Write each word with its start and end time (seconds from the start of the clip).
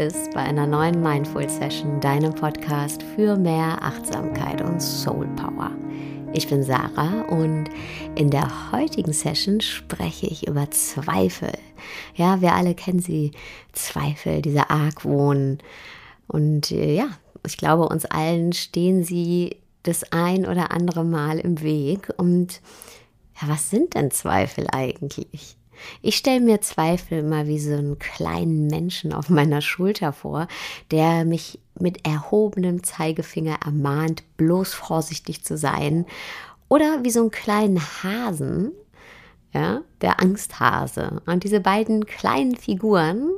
bist 0.00 0.30
bei 0.32 0.40
einer 0.40 0.66
neuen 0.66 1.02
Mindful 1.02 1.46
Session, 1.50 2.00
deinem 2.00 2.34
Podcast 2.34 3.02
für 3.02 3.36
mehr 3.36 3.82
Achtsamkeit 3.82 4.62
und 4.62 4.80
Soul 4.80 5.26
Power. 5.36 5.72
Ich 6.32 6.48
bin 6.48 6.62
Sarah 6.62 7.26
und 7.28 7.66
in 8.14 8.30
der 8.30 8.72
heutigen 8.72 9.12
Session 9.12 9.60
spreche 9.60 10.26
ich 10.26 10.48
über 10.48 10.70
Zweifel. 10.70 11.52
Ja, 12.14 12.40
wir 12.40 12.54
alle 12.54 12.74
kennen 12.74 13.00
sie, 13.00 13.32
Zweifel, 13.72 14.40
dieser 14.40 14.70
Argwohn. 14.70 15.58
Und 16.28 16.70
äh, 16.70 16.94
ja, 16.94 17.08
ich 17.46 17.58
glaube, 17.58 17.86
uns 17.86 18.06
allen 18.06 18.54
stehen 18.54 19.04
sie 19.04 19.58
das 19.82 20.12
ein 20.12 20.46
oder 20.46 20.70
andere 20.70 21.04
Mal 21.04 21.40
im 21.40 21.60
Weg. 21.60 22.10
Und 22.16 22.62
ja, 23.38 23.48
was 23.48 23.68
sind 23.68 23.94
denn 23.94 24.10
Zweifel 24.10 24.66
eigentlich? 24.72 25.58
Ich 26.02 26.16
stelle 26.16 26.40
mir 26.40 26.60
Zweifel 26.60 27.18
immer 27.20 27.46
wie 27.46 27.58
so 27.58 27.72
einen 27.72 27.98
kleinen 27.98 28.66
Menschen 28.66 29.12
auf 29.12 29.28
meiner 29.28 29.60
Schulter 29.60 30.12
vor, 30.12 30.48
der 30.90 31.24
mich 31.24 31.58
mit 31.78 32.06
erhobenem 32.06 32.82
Zeigefinger 32.82 33.58
ermahnt, 33.64 34.22
bloß 34.36 34.74
vorsichtig 34.74 35.44
zu 35.44 35.56
sein. 35.56 36.06
Oder 36.68 37.02
wie 37.02 37.10
so 37.10 37.20
einen 37.20 37.30
kleinen 37.30 37.80
Hasen, 37.80 38.72
ja, 39.52 39.82
der 40.00 40.20
Angsthase. 40.20 41.20
Und 41.26 41.44
diese 41.44 41.60
beiden 41.60 42.06
kleinen 42.06 42.56
Figuren 42.56 43.30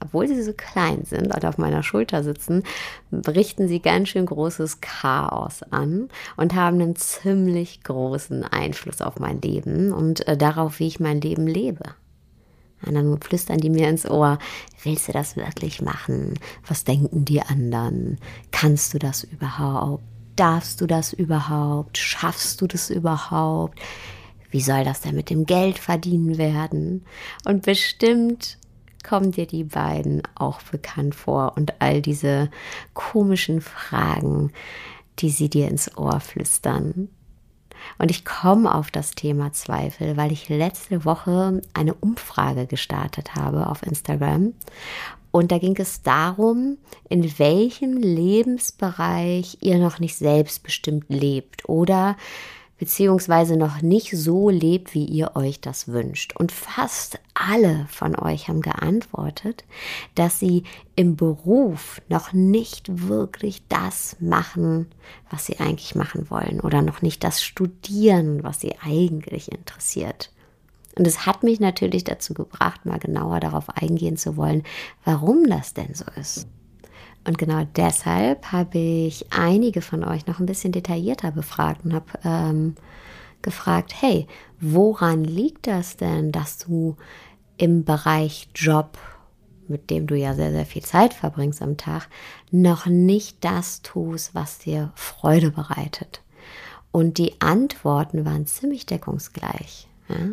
obwohl 0.00 0.28
sie 0.28 0.42
so 0.42 0.52
klein 0.52 1.04
sind 1.04 1.34
und 1.34 1.44
auf 1.44 1.58
meiner 1.58 1.82
Schulter 1.82 2.22
sitzen, 2.22 2.62
richten 3.12 3.68
sie 3.68 3.80
ganz 3.80 4.10
schön 4.10 4.26
großes 4.26 4.80
Chaos 4.80 5.62
an 5.70 6.08
und 6.36 6.54
haben 6.54 6.80
einen 6.80 6.96
ziemlich 6.96 7.82
großen 7.82 8.44
Einfluss 8.44 9.00
auf 9.00 9.18
mein 9.18 9.40
Leben 9.40 9.92
und 9.92 10.26
äh, 10.26 10.36
darauf, 10.36 10.78
wie 10.78 10.86
ich 10.86 11.00
mein 11.00 11.20
Leben 11.20 11.46
lebe. 11.46 11.84
Und 12.84 12.94
dann 12.94 13.20
flüstern 13.20 13.58
die 13.58 13.70
mir 13.70 13.88
ins 13.88 14.08
Ohr, 14.08 14.38
willst 14.82 15.08
du 15.08 15.12
das 15.12 15.36
wirklich 15.36 15.80
machen? 15.80 16.34
Was 16.66 16.84
denken 16.84 17.24
die 17.24 17.40
anderen? 17.40 18.18
Kannst 18.52 18.92
du 18.92 18.98
das 18.98 19.24
überhaupt? 19.24 20.04
Darfst 20.36 20.82
du 20.82 20.86
das 20.86 21.14
überhaupt? 21.14 21.96
Schaffst 21.96 22.60
du 22.60 22.66
das 22.66 22.90
überhaupt? 22.90 23.78
Wie 24.50 24.60
soll 24.60 24.84
das 24.84 25.00
denn 25.00 25.14
mit 25.14 25.30
dem 25.30 25.46
Geld 25.46 25.78
verdienen 25.78 26.36
werden? 26.36 27.04
Und 27.46 27.62
bestimmt 27.62 28.58
kommen 29.06 29.32
dir 29.32 29.46
die 29.46 29.64
beiden 29.64 30.22
auch 30.34 30.60
bekannt 30.62 31.14
vor 31.14 31.52
und 31.56 31.80
all 31.80 32.02
diese 32.02 32.50
komischen 32.94 33.60
Fragen, 33.60 34.52
die 35.18 35.30
sie 35.30 35.48
dir 35.48 35.68
ins 35.68 35.96
Ohr 35.96 36.20
flüstern. 36.20 37.08
Und 37.98 38.10
ich 38.10 38.24
komme 38.24 38.74
auf 38.74 38.90
das 38.90 39.12
Thema 39.12 39.52
Zweifel, 39.52 40.16
weil 40.16 40.32
ich 40.32 40.48
letzte 40.48 41.04
Woche 41.04 41.62
eine 41.72 41.94
Umfrage 41.94 42.66
gestartet 42.66 43.34
habe 43.34 43.68
auf 43.68 43.82
Instagram. 43.82 44.54
Und 45.30 45.52
da 45.52 45.58
ging 45.58 45.76
es 45.76 46.02
darum, 46.02 46.78
in 47.08 47.38
welchem 47.38 47.98
Lebensbereich 47.98 49.58
ihr 49.60 49.78
noch 49.78 49.98
nicht 49.98 50.16
selbstbestimmt 50.16 51.04
lebt 51.08 51.68
oder 51.68 52.16
beziehungsweise 52.78 53.56
noch 53.56 53.82
nicht 53.82 54.16
so 54.16 54.50
lebt, 54.50 54.94
wie 54.94 55.04
ihr 55.04 55.34
euch 55.34 55.60
das 55.60 55.88
wünscht. 55.88 56.36
Und 56.36 56.52
fast 56.52 57.18
alle 57.34 57.86
von 57.88 58.16
euch 58.16 58.48
haben 58.48 58.60
geantwortet, 58.60 59.64
dass 60.14 60.38
sie 60.38 60.64
im 60.94 61.16
Beruf 61.16 62.00
noch 62.08 62.32
nicht 62.32 63.08
wirklich 63.08 63.62
das 63.68 64.16
machen, 64.20 64.88
was 65.30 65.46
sie 65.46 65.58
eigentlich 65.58 65.94
machen 65.94 66.30
wollen 66.30 66.60
oder 66.60 66.82
noch 66.82 67.02
nicht 67.02 67.24
das 67.24 67.42
studieren, 67.42 68.42
was 68.42 68.60
sie 68.60 68.74
eigentlich 68.82 69.50
interessiert. 69.52 70.30
Und 70.98 71.06
es 71.06 71.26
hat 71.26 71.42
mich 71.42 71.60
natürlich 71.60 72.04
dazu 72.04 72.32
gebracht, 72.32 72.86
mal 72.86 72.98
genauer 72.98 73.40
darauf 73.40 73.68
eingehen 73.70 74.16
zu 74.16 74.36
wollen, 74.36 74.62
warum 75.04 75.48
das 75.48 75.74
denn 75.74 75.94
so 75.94 76.06
ist. 76.18 76.46
Und 77.26 77.38
genau 77.38 77.66
deshalb 77.74 78.52
habe 78.52 78.78
ich 78.78 79.26
einige 79.32 79.82
von 79.82 80.04
euch 80.04 80.26
noch 80.26 80.38
ein 80.38 80.46
bisschen 80.46 80.72
detaillierter 80.72 81.32
befragt 81.32 81.84
und 81.84 81.92
habe 81.92 82.06
ähm, 82.24 82.76
gefragt, 83.42 83.94
hey, 84.00 84.28
woran 84.60 85.24
liegt 85.24 85.66
das 85.66 85.96
denn, 85.96 86.30
dass 86.30 86.58
du 86.58 86.96
im 87.56 87.84
Bereich 87.84 88.48
Job, 88.54 88.96
mit 89.66 89.90
dem 89.90 90.06
du 90.06 90.14
ja 90.14 90.34
sehr, 90.34 90.52
sehr 90.52 90.66
viel 90.66 90.82
Zeit 90.82 91.14
verbringst 91.14 91.62
am 91.62 91.76
Tag, 91.76 92.08
noch 92.52 92.86
nicht 92.86 93.44
das 93.44 93.82
tust, 93.82 94.34
was 94.34 94.58
dir 94.58 94.92
Freude 94.94 95.50
bereitet? 95.50 96.22
Und 96.92 97.18
die 97.18 97.40
Antworten 97.40 98.24
waren 98.24 98.46
ziemlich 98.46 98.86
deckungsgleich. 98.86 99.88
Ja? 100.08 100.28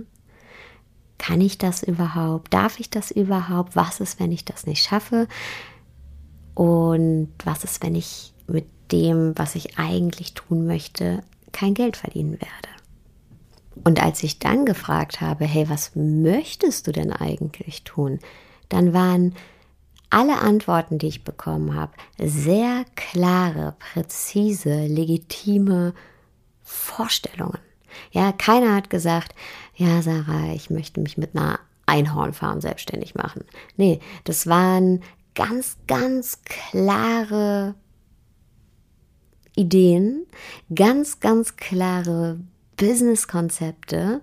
Kann 1.18 1.42
ich 1.42 1.58
das 1.58 1.82
überhaupt? 1.84 2.54
Darf 2.54 2.80
ich 2.80 2.90
das 2.90 3.10
überhaupt? 3.10 3.76
Was 3.76 4.00
ist, 4.00 4.20
wenn 4.20 4.32
ich 4.32 4.46
das 4.46 4.68
nicht 4.68 4.84
schaffe? 4.84 5.28
Und 6.56 7.34
was 7.44 7.64
ist, 7.64 7.84
wenn 7.84 7.96
ich 7.96 8.34
mit 8.48 8.66
dem, 8.92 9.34
was 9.38 9.56
ich 9.56 9.78
eigentlich 9.78 10.34
tun 10.34 10.66
möchte, 10.66 11.24
kein 11.52 11.74
Geld 11.74 11.98
verdienen 11.98 12.34
werde? 12.34 12.74
Und 13.84 14.02
als 14.02 14.24
ich 14.24 14.40
dann 14.40 14.66
gefragt 14.66 15.22
habe, 15.22 15.46
hey, 15.46 15.68
was 15.70 15.92
möchtest 15.96 16.88
du 16.88 16.92
denn 16.92 17.12
eigentlich 17.12 17.84
tun? 17.84 18.20
Dann 18.70 18.94
waren 18.94 19.34
alle 20.10 20.38
Antworten, 20.40 21.00
die 21.00 21.08
ich 21.08 21.24
bekommen 21.24 21.76
habe, 21.76 21.94
sehr 22.20 22.86
klare, 22.96 23.76
präzise, 23.80 24.86
legitime 24.86 25.94
Vorstellungen. 26.62 27.60
Ja, 28.12 28.32
keiner 28.32 28.76
hat 28.76 28.90
gesagt, 28.90 29.34
ja, 29.76 30.02
Sarah, 30.02 30.54
ich 30.54 30.70
möchte 30.70 31.02
mich 31.02 31.18
mit 31.18 31.36
einer 31.36 31.60
Einhornfarm 31.88 32.62
selbstständig 32.62 33.16
machen. 33.16 33.44
Nee, 33.76 34.00
das 34.24 34.48
waren 34.48 35.02
ganz, 35.36 35.78
ganz 35.88 36.40
klare 36.44 37.76
Ideen, 39.56 40.26
ganz, 40.74 41.20
ganz 41.20 41.56
klare 41.58 42.40
Business-Konzepte 42.78 44.22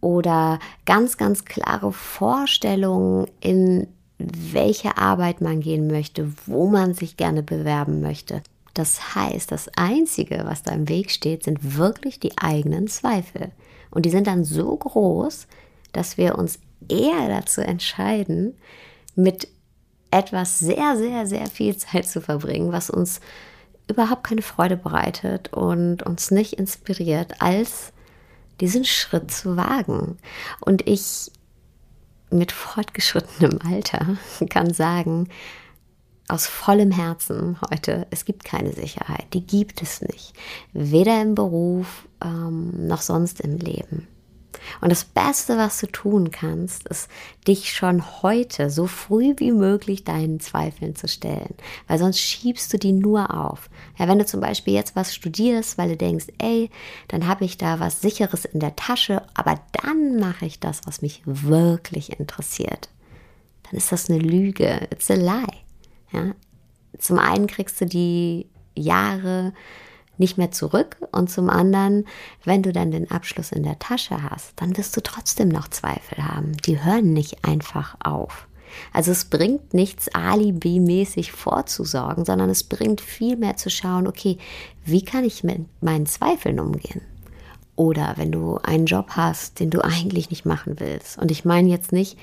oder 0.00 0.58
ganz, 0.86 1.16
ganz 1.16 1.44
klare 1.44 1.92
Vorstellungen, 1.92 3.28
in 3.40 3.88
welche 4.18 4.98
Arbeit 4.98 5.40
man 5.40 5.60
gehen 5.60 5.86
möchte, 5.86 6.32
wo 6.46 6.68
man 6.68 6.94
sich 6.94 7.16
gerne 7.16 7.42
bewerben 7.42 8.00
möchte. 8.00 8.42
Das 8.74 9.14
heißt, 9.14 9.50
das 9.50 9.68
Einzige, 9.76 10.42
was 10.44 10.62
da 10.62 10.72
im 10.72 10.88
Weg 10.88 11.10
steht, 11.10 11.44
sind 11.44 11.76
wirklich 11.76 12.20
die 12.20 12.36
eigenen 12.38 12.86
Zweifel. 12.86 13.50
Und 13.90 14.06
die 14.06 14.10
sind 14.10 14.26
dann 14.26 14.44
so 14.44 14.76
groß, 14.76 15.46
dass 15.92 16.16
wir 16.16 16.38
uns 16.38 16.60
eher 16.88 17.28
dazu 17.28 17.60
entscheiden, 17.60 18.54
mit 19.16 19.48
etwas 20.10 20.58
sehr, 20.58 20.96
sehr, 20.96 21.26
sehr 21.26 21.46
viel 21.46 21.76
Zeit 21.76 22.06
zu 22.06 22.20
verbringen, 22.20 22.72
was 22.72 22.90
uns 22.90 23.20
überhaupt 23.88 24.24
keine 24.24 24.42
Freude 24.42 24.76
bereitet 24.76 25.52
und 25.52 26.02
uns 26.02 26.30
nicht 26.30 26.54
inspiriert, 26.54 27.40
als 27.40 27.92
diesen 28.60 28.84
Schritt 28.84 29.30
zu 29.30 29.56
wagen. 29.56 30.18
Und 30.60 30.86
ich 30.86 31.30
mit 32.30 32.52
fortgeschrittenem 32.52 33.58
Alter 33.66 34.18
kann 34.50 34.72
sagen, 34.72 35.28
aus 36.28 36.46
vollem 36.46 36.90
Herzen 36.90 37.58
heute, 37.70 38.06
es 38.10 38.26
gibt 38.26 38.44
keine 38.44 38.72
Sicherheit, 38.72 39.24
die 39.32 39.46
gibt 39.46 39.80
es 39.80 40.02
nicht. 40.02 40.34
Weder 40.74 41.22
im 41.22 41.34
Beruf 41.34 42.06
ähm, 42.22 42.86
noch 42.86 43.00
sonst 43.00 43.40
im 43.40 43.56
Leben. 43.56 44.06
Und 44.80 44.90
das 44.90 45.04
Beste, 45.04 45.56
was 45.56 45.80
du 45.80 45.86
tun 45.86 46.30
kannst, 46.30 46.88
ist, 46.88 47.08
dich 47.46 47.72
schon 47.72 48.22
heute 48.22 48.70
so 48.70 48.86
früh 48.86 49.34
wie 49.36 49.52
möglich 49.52 50.04
deinen 50.04 50.40
Zweifeln 50.40 50.94
zu 50.94 51.08
stellen, 51.08 51.54
weil 51.86 51.98
sonst 51.98 52.20
schiebst 52.20 52.72
du 52.72 52.78
die 52.78 52.92
nur 52.92 53.34
auf. 53.34 53.70
Ja, 53.98 54.08
wenn 54.08 54.18
du 54.18 54.26
zum 54.26 54.40
Beispiel 54.40 54.74
jetzt 54.74 54.96
was 54.96 55.14
studierst, 55.14 55.78
weil 55.78 55.90
du 55.90 55.96
denkst, 55.96 56.26
ey, 56.38 56.70
dann 57.08 57.26
habe 57.26 57.44
ich 57.44 57.58
da 57.58 57.80
was 57.80 58.00
Sicheres 58.00 58.44
in 58.44 58.60
der 58.60 58.76
Tasche, 58.76 59.22
aber 59.34 59.60
dann 59.82 60.16
mache 60.18 60.46
ich 60.46 60.60
das, 60.60 60.82
was 60.84 61.02
mich 61.02 61.22
wirklich 61.24 62.18
interessiert, 62.18 62.88
dann 63.64 63.78
ist 63.78 63.92
das 63.92 64.10
eine 64.10 64.18
Lüge. 64.18 64.88
It's 64.90 65.10
a 65.10 65.14
lie. 65.14 65.46
Ja? 66.12 66.34
Zum 66.98 67.18
einen 67.18 67.46
kriegst 67.46 67.80
du 67.80 67.86
die 67.86 68.46
Jahre 68.74 69.52
nicht 70.18 70.38
mehr 70.38 70.50
zurück 70.50 70.96
und 71.12 71.30
zum 71.30 71.50
anderen, 71.50 72.06
wenn 72.44 72.62
du 72.62 72.72
dann 72.72 72.90
den 72.90 73.10
Abschluss 73.10 73.52
in 73.52 73.62
der 73.62 73.78
Tasche 73.78 74.22
hast, 74.22 74.52
dann 74.56 74.76
wirst 74.76 74.96
du 74.96 75.02
trotzdem 75.02 75.48
noch 75.48 75.68
Zweifel 75.68 76.24
haben. 76.24 76.56
Die 76.66 76.82
hören 76.82 77.12
nicht 77.12 77.44
einfach 77.44 77.96
auf. 78.02 78.48
Also 78.92 79.12
es 79.12 79.24
bringt 79.24 79.74
nichts, 79.74 80.08
alibi-mäßig 80.14 81.32
vorzusorgen, 81.32 82.24
sondern 82.24 82.50
es 82.50 82.64
bringt 82.64 83.00
viel 83.00 83.36
mehr 83.36 83.56
zu 83.56 83.70
schauen, 83.70 84.06
okay, 84.06 84.38
wie 84.84 85.04
kann 85.04 85.24
ich 85.24 85.44
mit 85.44 85.60
meinen 85.80 86.06
Zweifeln 86.06 86.60
umgehen? 86.60 87.02
Oder 87.76 88.14
wenn 88.16 88.32
du 88.32 88.58
einen 88.58 88.86
Job 88.86 89.10
hast, 89.10 89.60
den 89.60 89.70
du 89.70 89.82
eigentlich 89.82 90.30
nicht 90.30 90.44
machen 90.44 90.80
willst. 90.80 91.18
Und 91.18 91.30
ich 91.30 91.44
meine 91.44 91.68
jetzt 91.68 91.92
nicht, 91.92 92.18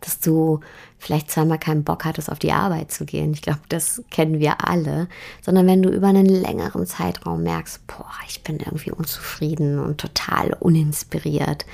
dass 0.00 0.20
du 0.20 0.60
vielleicht 0.98 1.30
zweimal 1.30 1.58
keinen 1.58 1.84
Bock 1.84 2.04
hattest, 2.04 2.30
auf 2.30 2.38
die 2.38 2.52
Arbeit 2.52 2.92
zu 2.92 3.04
gehen. 3.04 3.32
Ich 3.32 3.42
glaube, 3.42 3.60
das 3.68 4.02
kennen 4.10 4.38
wir 4.38 4.68
alle. 4.68 5.08
Sondern 5.42 5.66
wenn 5.66 5.82
du 5.82 5.90
über 5.90 6.08
einen 6.08 6.26
längeren 6.26 6.86
Zeitraum 6.86 7.42
merkst, 7.42 7.86
boah, 7.86 8.10
ich 8.26 8.42
bin 8.42 8.58
irgendwie 8.58 8.90
unzufrieden 8.90 9.78
und 9.78 9.98
total 9.98 10.56
uninspiriert. 10.58 11.66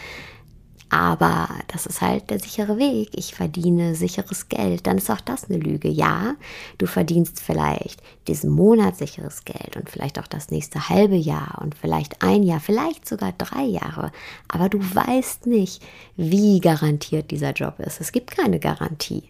Aber 0.89 1.49
das 1.69 1.87
ist 1.87 2.01
halt 2.01 2.31
der 2.31 2.39
sichere 2.39 2.79
Weg. 2.79 3.11
Ich 3.13 3.35
verdiene 3.35 3.95
sicheres 3.95 4.49
Geld. 4.49 4.87
Dann 4.87 4.99
ist 4.99 5.11
auch 5.11 5.21
das 5.21 5.51
eine 5.51 5.59
Lüge. 5.59 5.89
Ja, 5.89 6.37
du 6.79 6.87
verdienst 6.87 7.41
vielleicht 7.41 8.03
diesen 8.29 8.51
Monat 8.51 8.97
sicheres 8.97 9.45
Geld 9.45 9.77
und 9.77 9.91
vielleicht 9.91 10.19
auch 10.19 10.29
das 10.29 10.51
nächste 10.51 10.89
halbe 10.89 11.17
Jahr 11.17 11.61
und 11.61 11.75
vielleicht 11.75 12.23
ein 12.23 12.43
Jahr, 12.45 12.61
vielleicht 12.61 13.09
sogar 13.09 13.33
drei 13.33 13.65
Jahre. 13.65 14.13
Aber 14.49 14.69
du 14.69 14.79
weißt 14.79 15.47
nicht, 15.47 15.83
wie 16.17 16.61
garantiert 16.61 17.31
dieser 17.31 17.53
Job 17.53 17.81
ist. 17.81 18.01
Es 18.01 18.13
gibt 18.13 18.31
keine 18.31 18.61
Garantie. 18.61 19.25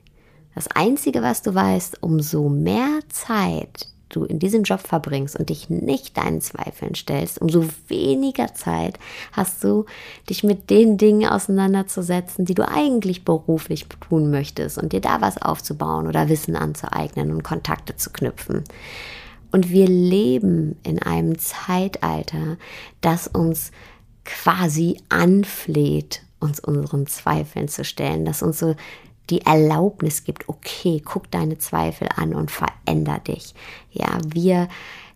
Das 0.55 0.69
Einzige, 0.69 1.23
was 1.23 1.43
du 1.43 1.55
weißt, 1.55 2.03
umso 2.03 2.49
mehr 2.49 3.01
Zeit 3.09 3.89
du 4.09 4.25
in 4.25 4.39
diesem 4.39 4.63
Job 4.63 4.81
verbringst 4.81 5.37
und 5.37 5.49
dich 5.49 5.69
nicht 5.69 6.17
deinen 6.17 6.41
Zweifeln 6.41 6.95
stellst, 6.95 7.41
umso 7.41 7.65
weniger 7.89 8.55
Zeit 8.55 8.99
hast 9.33 9.63
du, 9.65 9.85
dich 10.31 10.45
mit 10.45 10.71
den 10.71 10.97
Dingen 10.97 11.29
auseinanderzusetzen, 11.29 12.45
die 12.45 12.55
du 12.55 12.69
eigentlich 12.69 13.25
beruflich 13.25 13.87
tun 13.87 14.31
möchtest 14.31 14.79
und 14.79 14.93
dir 14.93 15.01
da 15.01 15.21
was 15.21 15.41
aufzubauen 15.41 16.07
oder 16.07 16.29
Wissen 16.29 16.57
anzueignen 16.57 17.33
und 17.33 17.43
Kontakte 17.43 17.97
zu 17.97 18.11
knüpfen. 18.11 18.65
Und 19.53 19.71
wir 19.71 19.87
leben 19.87 20.77
in 20.83 21.01
einem 21.01 21.39
Zeitalter, 21.39 22.59
das 23.01 23.27
uns 23.27 23.71
quasi 24.25 24.99
anfleht, 25.09 26.23
uns 26.41 26.61
unseren 26.61 27.07
Zweifeln 27.07 27.69
zu 27.69 27.85
stellen, 27.85 28.25
das 28.25 28.43
uns 28.43 28.59
so 28.59 28.75
die 29.31 29.43
Erlaubnis 29.43 30.25
gibt, 30.25 30.49
okay, 30.49 31.03
guck 31.05 31.31
deine 31.31 31.59
Zweifel 31.59 32.09
an 32.15 32.35
und 32.35 32.51
veränder 32.51 33.19
dich. 33.19 33.55
Ja, 33.91 34.19
wir 34.27 34.69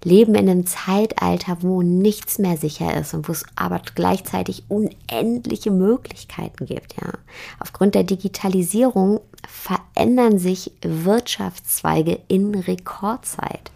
leben 0.02 0.34
in 0.34 0.48
einem 0.48 0.66
Zeitalter, 0.66 1.58
wo 1.60 1.82
nichts 1.82 2.38
mehr 2.38 2.56
sicher 2.56 2.96
ist 2.98 3.14
und 3.14 3.28
wo 3.28 3.32
es 3.32 3.44
aber 3.56 3.82
gleichzeitig 3.94 4.64
unendliche 4.68 5.70
Möglichkeiten 5.70 6.66
gibt, 6.66 6.96
ja. 7.00 7.12
Aufgrund 7.58 7.94
der 7.94 8.04
Digitalisierung 8.04 9.20
verändern 9.46 10.38
sich 10.38 10.72
Wirtschaftszweige 10.82 12.20
in 12.28 12.54
Rekordzeit. 12.54 13.70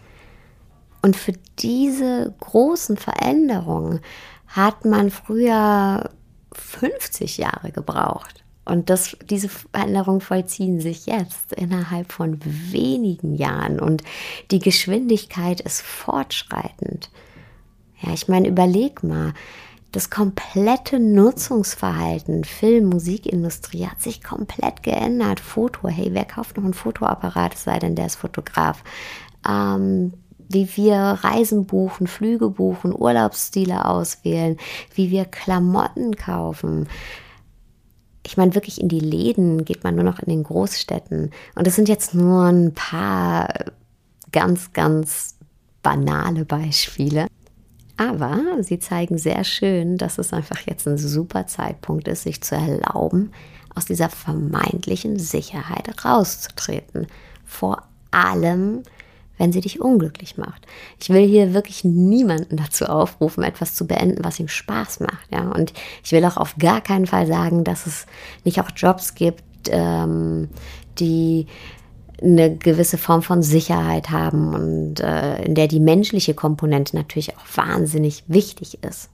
Und 1.01 1.15
für 1.15 1.33
diese 1.59 2.33
großen 2.39 2.97
Veränderungen 2.97 4.01
hat 4.47 4.85
man 4.85 5.11
früher 5.11 6.09
50 6.53 7.37
Jahre 7.37 7.71
gebraucht. 7.71 8.44
Und 8.65 8.89
das, 8.89 9.15
diese 9.29 9.47
Veränderungen 9.47 10.21
vollziehen 10.21 10.81
sich 10.81 11.05
jetzt 11.05 11.53
innerhalb 11.53 12.11
von 12.11 12.39
wenigen 12.43 13.35
Jahren 13.35 13.79
und 13.79 14.03
die 14.49 14.59
Geschwindigkeit 14.59 15.61
ist 15.61 15.81
fortschreitend. 15.81 17.11
Ja, 18.01 18.11
ich 18.13 18.27
meine, 18.27 18.47
überleg 18.47 19.03
mal, 19.03 19.33
das 19.91 20.09
komplette 20.09 20.99
Nutzungsverhalten, 20.99 22.43
Film, 22.43 22.87
Musikindustrie 22.87 23.85
hat 23.85 24.01
sich 24.01 24.21
komplett 24.21 24.83
geändert. 24.83 25.39
Foto, 25.39 25.87
hey, 25.87 26.09
wer 26.11 26.25
kauft 26.25 26.57
noch 26.57 26.65
ein 26.65 26.73
Fotoapparat, 26.73 27.53
es 27.53 27.63
sei 27.63 27.79
denn, 27.79 27.95
der 27.95 28.07
ist 28.07 28.17
Fotograf. 28.17 28.83
Ähm, 29.47 30.11
wie 30.49 30.67
wir 30.75 30.97
Reisen 30.97 31.65
buchen, 31.65 32.07
Flüge 32.07 32.49
buchen, 32.49 32.93
Urlaubsstile 32.93 33.85
auswählen, 33.85 34.57
wie 34.93 35.11
wir 35.11 35.25
Klamotten 35.25 36.15
kaufen, 36.15 36.89
ich 38.25 38.37
meine, 38.37 38.55
wirklich 38.55 38.81
in 38.81 38.89
die 38.89 38.99
Läden 38.99 39.65
geht 39.65 39.83
man 39.83 39.95
nur 39.95 40.03
noch 40.03 40.19
in 40.19 40.29
den 40.29 40.43
Großstädten. 40.43 41.31
Und 41.55 41.67
das 41.67 41.75
sind 41.75 41.87
jetzt 41.87 42.15
nur 42.15 42.45
ein 42.45 42.73
paar 42.73 43.47
ganz, 44.31 44.73
ganz 44.73 45.35
banale 45.83 46.43
Beispiele. 46.43 47.27
Aber 47.97 48.41
sie 48.61 48.79
zeigen 48.79 49.17
sehr 49.17 49.43
schön, 49.43 49.97
dass 49.97 50.17
es 50.17 50.33
einfach 50.33 50.59
jetzt 50.65 50.87
ein 50.87 50.97
super 50.97 51.47
Zeitpunkt 51.47 52.07
ist, 52.07 52.23
sich 52.23 52.41
zu 52.41 52.55
erlauben, 52.55 53.31
aus 53.73 53.85
dieser 53.85 54.09
vermeintlichen 54.09 55.19
Sicherheit 55.19 56.03
rauszutreten. 56.03 57.07
Vor 57.45 57.83
allem, 58.11 58.83
wenn 59.37 59.51
sie 59.51 59.61
dich 59.61 59.81
unglücklich 59.81 60.37
macht. 60.37 60.65
Ich 60.99 61.09
will 61.09 61.27
hier 61.27 61.53
wirklich 61.53 61.83
niemanden 61.83 62.57
dazu 62.57 62.85
aufrufen, 62.85 63.43
etwas 63.43 63.75
zu 63.75 63.87
beenden, 63.87 64.23
was 64.23 64.39
ihm 64.39 64.47
Spaß 64.47 65.01
macht. 65.01 65.31
Ja? 65.31 65.51
Und 65.51 65.73
ich 66.03 66.11
will 66.11 66.25
auch 66.25 66.37
auf 66.37 66.55
gar 66.57 66.81
keinen 66.81 67.05
Fall 67.05 67.27
sagen, 67.27 67.63
dass 67.63 67.85
es 67.85 68.05
nicht 68.43 68.59
auch 68.61 68.69
Jobs 68.75 69.15
gibt, 69.15 69.43
ähm, 69.69 70.49
die 70.99 71.47
eine 72.21 72.55
gewisse 72.55 72.97
Form 72.97 73.21
von 73.21 73.43
Sicherheit 73.43 74.09
haben 74.09 74.53
und 74.53 74.99
äh, 75.01 75.43
in 75.43 75.55
der 75.55 75.67
die 75.67 75.81
menschliche 75.81 76.33
Komponente 76.33 76.95
natürlich 76.95 77.35
auch 77.35 77.45
wahnsinnig 77.55 78.23
wichtig 78.27 78.83
ist. 78.83 79.09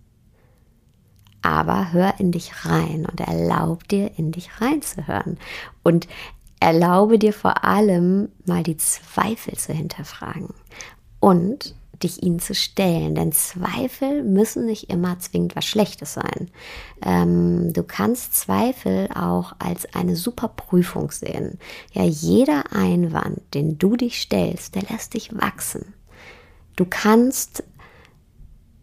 Aber 1.42 1.92
hör 1.92 2.14
in 2.20 2.32
dich 2.32 2.66
rein 2.66 3.08
und 3.10 3.20
erlaub 3.20 3.88
dir, 3.88 4.12
in 4.18 4.32
dich 4.32 4.62
reinzuhören. 4.62 5.40
Und 5.82 6.08
Erlaube 6.62 7.18
dir 7.18 7.34
vor 7.34 7.66
allem 7.66 8.30
mal 8.46 8.62
die 8.62 8.78
Zweifel 8.78 9.58
zu 9.58 9.74
hinterfragen 9.74 10.54
und 11.20 11.74
dich 12.04 12.22
ihnen 12.22 12.40
zu 12.40 12.54
stellen, 12.54 13.16
denn 13.16 13.32
Zweifel 13.32 14.24
müssen 14.24 14.68
nicht 14.68 14.92
immer 14.92 15.18
zwingend 15.18 15.56
was 15.56 15.66
Schlechtes 15.66 16.14
sein. 16.14 16.52
Ähm, 17.04 17.74
du 17.74 17.82
kannst 17.82 18.36
Zweifel 18.36 19.10
auch 19.16 19.54
als 19.58 19.92
eine 19.96 20.16
super 20.16 20.50
Prüfung 20.50 21.10
sehen. 21.10 21.58
Ja, 21.94 22.04
jeder 22.04 22.72
Einwand, 22.74 23.42
den 23.56 23.80
du 23.80 23.96
dich 23.96 24.22
stellst, 24.22 24.76
der 24.76 24.84
lässt 24.84 25.16
dich 25.16 25.36
wachsen. 25.36 25.96
Du 26.76 26.86
kannst 26.88 27.64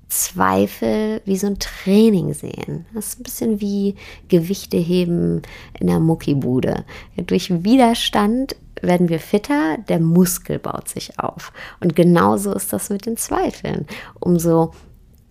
Zweifel 0.08 1.20
wie 1.25 1.37
so 1.37 1.46
ein 1.46 1.58
Training 1.58 2.32
sehen. 2.32 2.87
Das 2.94 3.08
ist 3.08 3.20
ein 3.20 3.22
bisschen 3.25 3.60
wie 3.60 3.94
Gewichte 4.28 4.76
heben 4.76 5.43
in 5.78 5.87
der 5.87 6.00
Muckibude. 6.00 6.84
Durch 7.16 7.62
Widerstand 7.62 8.56
werden 8.81 9.08
wir 9.08 9.20
fitter, 9.20 9.76
der 9.88 10.00
Muskel 10.00 10.58
baut 10.58 10.88
sich 10.88 11.19
auf. 11.19 11.53
Und 11.81 11.94
genauso 11.94 12.53
ist 12.53 12.72
das 12.72 12.91
mit 12.91 13.06
den 13.06 13.17
Zweifeln. 13.17 13.86
Umso 14.19 14.72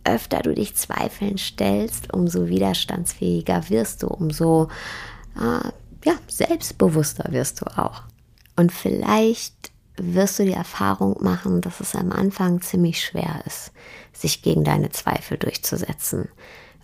öfter 0.03 0.39
du 0.39 0.53
dich 0.53 0.75
Zweifeln 0.75 1.37
stellst, 1.37 2.13
umso 2.13 2.47
widerstandsfähiger 2.47 3.69
wirst 3.69 4.03
du, 4.03 4.07
umso 4.07 4.69
äh, 5.35 5.69
ja, 6.05 6.13
selbstbewusster 6.27 7.31
wirst 7.31 7.61
du 7.61 7.65
auch. 7.77 8.03
Und 8.55 8.71
vielleicht 8.71 9.71
wirst 9.97 10.39
du 10.39 10.45
die 10.45 10.53
Erfahrung 10.53 11.17
machen, 11.21 11.61
dass 11.61 11.79
es 11.79 11.95
am 11.95 12.11
Anfang 12.11 12.61
ziemlich 12.61 13.03
schwer 13.03 13.41
ist, 13.45 13.71
sich 14.21 14.41
gegen 14.41 14.63
deine 14.63 14.89
Zweifel 14.89 15.37
durchzusetzen, 15.37 16.29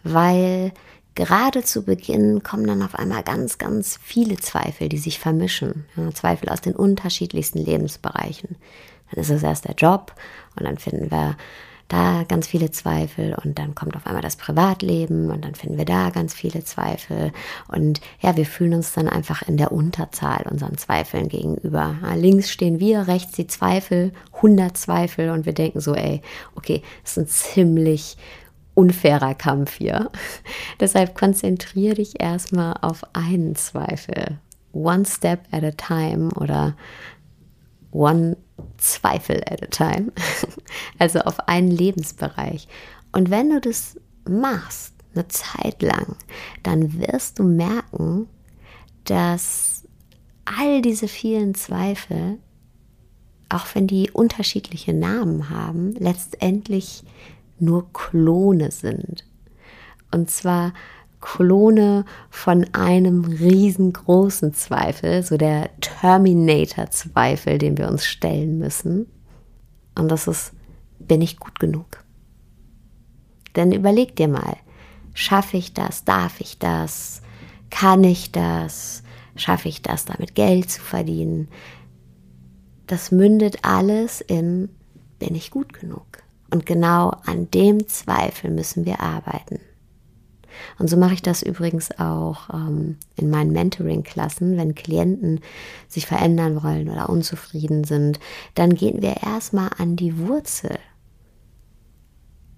weil 0.03 0.71
gerade 1.15 1.63
zu 1.63 1.83
Beginn 1.83 2.43
kommen 2.43 2.67
dann 2.67 2.81
auf 2.81 2.95
einmal 2.95 3.23
ganz, 3.23 3.57
ganz 3.57 3.99
viele 4.01 4.37
Zweifel, 4.37 4.89
die 4.89 4.97
sich 4.97 5.19
vermischen. 5.19 5.85
Ja, 5.95 6.11
Zweifel 6.11 6.49
aus 6.49 6.61
den 6.61 6.75
unterschiedlichsten 6.75 7.59
Lebensbereichen. 7.59 8.55
Dann 9.11 9.21
ist 9.21 9.29
es 9.29 9.43
erst 9.43 9.65
der 9.65 9.75
Job 9.75 10.13
und 10.55 10.65
dann 10.65 10.77
finden 10.77 11.11
wir 11.11 11.37
da 11.93 12.23
ganz 12.23 12.47
viele 12.47 12.71
Zweifel 12.71 13.35
und 13.43 13.59
dann 13.59 13.75
kommt 13.75 13.95
auf 13.95 14.07
einmal 14.07 14.23
das 14.23 14.35
Privatleben 14.35 15.29
und 15.29 15.45
dann 15.45 15.53
finden 15.53 15.77
wir 15.77 15.85
da 15.85 16.09
ganz 16.09 16.33
viele 16.33 16.63
Zweifel 16.63 17.31
und 17.67 18.01
ja, 18.19 18.35
wir 18.35 18.47
fühlen 18.47 18.73
uns 18.73 18.93
dann 18.93 19.07
einfach 19.07 19.43
in 19.43 19.57
der 19.57 19.71
Unterzahl 19.71 20.45
unseren 20.50 20.77
Zweifeln 20.77 21.29
gegenüber. 21.29 21.95
links 22.15 22.50
stehen 22.50 22.79
wir, 22.79 23.07
rechts 23.07 23.33
die 23.33 23.47
Zweifel, 23.47 24.12
100 24.35 24.75
Zweifel 24.75 25.29
und 25.29 25.45
wir 25.45 25.53
denken 25.53 25.81
so, 25.81 25.93
ey, 25.93 26.21
okay, 26.55 26.81
das 27.03 27.12
ist 27.12 27.17
ein 27.17 27.27
ziemlich 27.27 28.17
unfairer 28.73 29.35
Kampf 29.35 29.75
hier. 29.75 30.09
Deshalb 30.79 31.13
konzentriere 31.13 31.95
dich 31.95 32.19
erstmal 32.19 32.75
auf 32.81 33.03
einen 33.13 33.55
Zweifel. 33.55 34.39
One 34.71 35.05
step 35.05 35.41
at 35.51 35.63
a 35.63 35.71
time 35.71 36.31
oder 36.33 36.75
one 37.91 38.38
Zweifel 38.77 39.41
at 39.50 39.63
a 39.63 39.67
time, 39.67 40.12
also 41.00 41.19
auf 41.19 41.48
einen 41.48 41.72
Lebensbereich. 41.72 42.67
Und 43.12 43.29
wenn 43.29 43.50
du 43.50 43.62
das 43.62 44.00
machst, 44.27 44.93
eine 45.15 45.27
Zeit 45.27 45.81
lang, 45.81 46.15
dann 46.63 47.00
wirst 47.00 47.39
du 47.39 47.43
merken, 47.43 48.27
dass 49.05 49.83
all 50.45 50.81
diese 50.81 51.07
vielen 51.07 51.55
Zweifel, 51.55 52.39
auch 53.50 53.67
wenn 53.74 53.88
die 53.88 54.12
unterschiedliche 54.12 54.93
Namen 54.93 55.50
haben, 55.50 55.93
letztendlich 55.93 57.03
nur 57.60 57.91
Klone 57.93 58.72
sind. 58.72 59.25
Und 60.12 60.29
zwar 60.29 60.74
Klone 61.23 62.03
von 62.29 62.65
einem 62.73 63.23
riesengroßen 63.23 64.53
Zweifel, 64.53 65.23
so 65.23 65.37
der 65.37 65.69
Terminator-Zweifel, 65.79 67.57
den 67.57 67.77
wir 67.77 67.87
uns 67.87 68.05
stellen 68.05 68.59
müssen. 68.59 69.07
Und 69.95 70.09
das 70.11 70.27
ist, 70.27 70.51
bin 70.99 71.21
ich 71.21 71.39
gut 71.39 71.61
genug? 71.61 72.03
Denn 73.55 73.71
überleg 73.71 74.17
dir 74.17 74.27
mal, 74.27 74.57
schaffe 75.13 75.55
ich 75.55 75.73
das, 75.73 76.03
darf 76.03 76.41
ich 76.41 76.59
das, 76.59 77.21
kann 77.69 78.03
ich 78.03 78.33
das, 78.33 79.01
schaffe 79.37 79.69
ich 79.69 79.81
das, 79.81 80.03
damit 80.03 80.35
Geld 80.35 80.69
zu 80.71 80.81
verdienen? 80.81 81.47
Das 82.85 83.11
mündet 83.11 83.59
alles 83.61 84.19
in, 84.19 84.67
bin 85.19 85.35
ich 85.35 85.51
gut 85.51 85.71
genug? 85.71 86.05
Und 86.51 86.65
genau 86.65 87.11
an 87.25 87.49
dem 87.51 87.87
Zweifel 87.87 88.51
müssen 88.51 88.85
wir 88.85 88.99
arbeiten. 88.99 89.61
Und 90.79 90.89
so 90.89 90.98
mache 90.98 91.13
ich 91.13 91.22
das 91.22 91.43
übrigens 91.43 91.98
auch 92.00 92.50
ähm, 92.53 92.98
in 93.15 93.29
meinen 93.29 93.51
Mentoring-Klassen, 93.51 94.57
wenn 94.57 94.75
Klienten 94.75 95.41
sich 95.88 96.05
verändern 96.05 96.63
wollen 96.63 96.89
oder 96.89 97.10
unzufrieden 97.10 97.83
sind, 97.83 98.19
dann 98.55 98.75
gehen 98.75 99.01
wir 99.01 99.24
erstmal 99.24 99.69
an 99.77 99.95
die 99.95 100.17
Wurzel. 100.17 100.77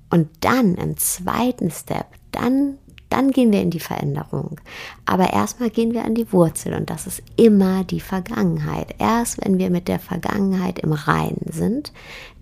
Und 0.10 0.30
dann 0.42 0.76
im 0.76 0.98
zweiten 0.98 1.72
Step, 1.72 2.08
dann 2.32 2.78
dann 3.10 3.32
gehen 3.32 3.52
wir 3.52 3.62
in 3.62 3.70
die 3.70 3.80
Veränderung. 3.80 4.60
Aber 5.06 5.32
erstmal 5.32 5.70
gehen 5.70 5.94
wir 5.94 6.04
an 6.04 6.16
die 6.16 6.32
Wurzel 6.34 6.74
und 6.74 6.90
das 6.90 7.08
ist 7.08 7.24
immer 7.38 7.84
die 7.84 8.00
Vergangenheit. 8.00 8.96
Erst 8.98 9.44
wenn 9.44 9.58
wir 9.58 9.70
mit 9.70 9.88
der 9.88 10.00
Vergangenheit 10.00 10.80
im 10.80 10.92
Reinen 10.92 11.46
sind, 11.52 11.94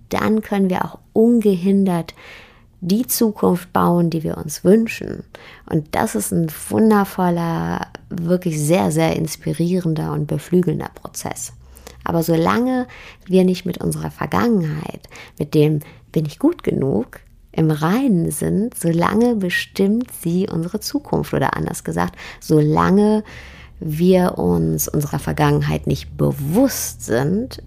dann 0.10 0.42
können 0.42 0.70
wir 0.70 0.86
auch 0.86 1.00
ungehindert 1.12 2.14
die 2.84 3.08
Zukunft 3.08 3.72
bauen, 3.72 4.10
die 4.10 4.24
wir 4.24 4.38
uns 4.38 4.64
wünschen. 4.64 5.24
Und 5.70 5.88
das 5.92 6.16
ist 6.16 6.32
ein 6.32 6.52
wundervoller, 6.70 7.88
wirklich 8.10 8.60
sehr, 8.60 8.92
sehr 8.92 9.16
inspirierender 9.16 10.12
und 10.12 10.28
beflügelnder 10.28 10.90
Prozess. 10.94 11.54
Aber 12.04 12.24
solange 12.24 12.88
wir 13.26 13.46
nicht 13.46 13.66
mit 13.66 13.78
unserer 13.78 14.12
Vergangenheit, 14.12 15.08
mit 15.40 15.54
dem 15.54 15.80
bin 16.12 16.26
ich 16.26 16.40
gut 16.40 16.64
genug, 16.64 17.22
im 17.54 17.72
Reinen 17.72 18.32
sind, 18.32 18.78
solange 18.78 19.36
bestimmt 19.36 20.12
sie 20.22 20.50
unsere 20.50 20.80
Zukunft 20.80 21.34
oder 21.34 21.56
anders 21.56 21.84
gesagt, 21.84 22.16
solange 22.42 23.24
wir 23.80 24.38
uns 24.38 24.90
unserer 24.90 25.20
Vergangenheit 25.20 25.88
nicht 25.88 26.18
bewusst 26.18 27.06
sind, 27.06 27.62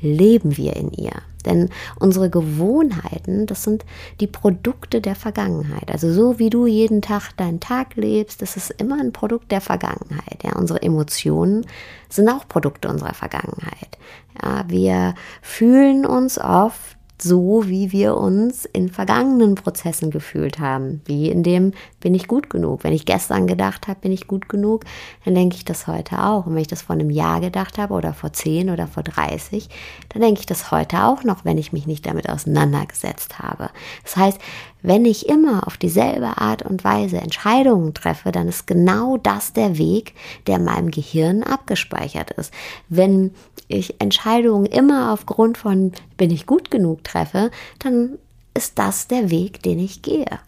leben 0.00 0.56
wir 0.56 0.76
in 0.76 0.90
ihr. 0.92 1.20
Denn 1.42 1.70
unsere 1.98 2.30
Gewohnheiten, 2.30 3.46
das 3.46 3.64
sind 3.64 3.84
die 4.20 4.26
Produkte 4.26 5.00
der 5.00 5.14
Vergangenheit. 5.14 5.90
Also 5.90 6.12
so 6.12 6.38
wie 6.38 6.50
du 6.50 6.66
jeden 6.66 7.02
Tag 7.02 7.36
deinen 7.36 7.60
Tag 7.60 7.96
lebst, 7.96 8.42
das 8.42 8.56
ist 8.56 8.70
immer 8.70 9.00
ein 9.00 9.12
Produkt 9.12 9.52
der 9.52 9.60
Vergangenheit. 9.60 10.42
Ja, 10.42 10.56
unsere 10.56 10.82
Emotionen 10.82 11.66
sind 12.08 12.28
auch 12.28 12.46
Produkte 12.48 12.88
unserer 12.88 13.14
Vergangenheit. 13.14 13.98
Ja, 14.42 14.64
wir 14.68 15.14
fühlen 15.40 16.06
uns 16.06 16.38
oft 16.38 16.96
so, 17.22 17.68
wie 17.68 17.92
wir 17.92 18.16
uns 18.16 18.64
in 18.64 18.88
vergangenen 18.88 19.54
Prozessen 19.54 20.10
gefühlt 20.10 20.58
haben. 20.58 21.00
Wie 21.04 21.30
in 21.30 21.42
dem, 21.42 21.72
bin 22.00 22.14
ich 22.14 22.26
gut 22.26 22.50
genug? 22.50 22.84
Wenn 22.84 22.92
ich 22.92 23.06
gestern 23.06 23.46
gedacht 23.46 23.88
habe, 23.88 24.00
bin 24.00 24.12
ich 24.12 24.26
gut 24.26 24.48
genug, 24.48 24.84
dann 25.24 25.34
denke 25.34 25.56
ich 25.56 25.64
das 25.64 25.86
heute 25.86 26.22
auch. 26.22 26.46
Und 26.46 26.54
wenn 26.54 26.62
ich 26.62 26.68
das 26.68 26.82
vor 26.82 26.94
einem 26.94 27.10
Jahr 27.10 27.40
gedacht 27.40 27.78
habe 27.78 27.94
oder 27.94 28.12
vor 28.12 28.32
10 28.32 28.70
oder 28.70 28.86
vor 28.86 29.02
30, 29.02 29.68
dann 30.08 30.22
denke 30.22 30.40
ich 30.40 30.46
das 30.46 30.70
heute 30.70 31.04
auch 31.04 31.24
noch, 31.24 31.44
wenn 31.44 31.58
ich 31.58 31.72
mich 31.72 31.86
nicht 31.86 32.06
damit 32.06 32.28
auseinandergesetzt 32.28 33.38
habe. 33.38 33.70
Das 34.02 34.16
heißt, 34.16 34.38
wenn 34.82 35.04
ich 35.04 35.28
immer 35.28 35.66
auf 35.66 35.76
dieselbe 35.76 36.38
Art 36.38 36.62
und 36.62 36.84
Weise 36.84 37.18
Entscheidungen 37.18 37.94
treffe, 37.94 38.32
dann 38.32 38.48
ist 38.48 38.66
genau 38.66 39.16
das 39.16 39.52
der 39.52 39.78
Weg, 39.78 40.14
der 40.46 40.56
in 40.56 40.64
meinem 40.64 40.90
Gehirn 40.90 41.42
abgespeichert 41.42 42.32
ist. 42.32 42.52
Wenn 42.88 43.32
ich 43.68 44.00
Entscheidungen 44.00 44.66
immer 44.66 45.12
aufgrund 45.12 45.56
von 45.56 45.92
bin 46.16 46.30
ich 46.30 46.46
gut 46.46 46.70
genug 46.70 47.04
treffe, 47.04 47.50
dann 47.78 48.18
ist 48.54 48.78
das 48.78 49.06
der 49.08 49.30
Weg, 49.30 49.62
den 49.62 49.78
ich 49.78 50.02
gehe. 50.02 50.40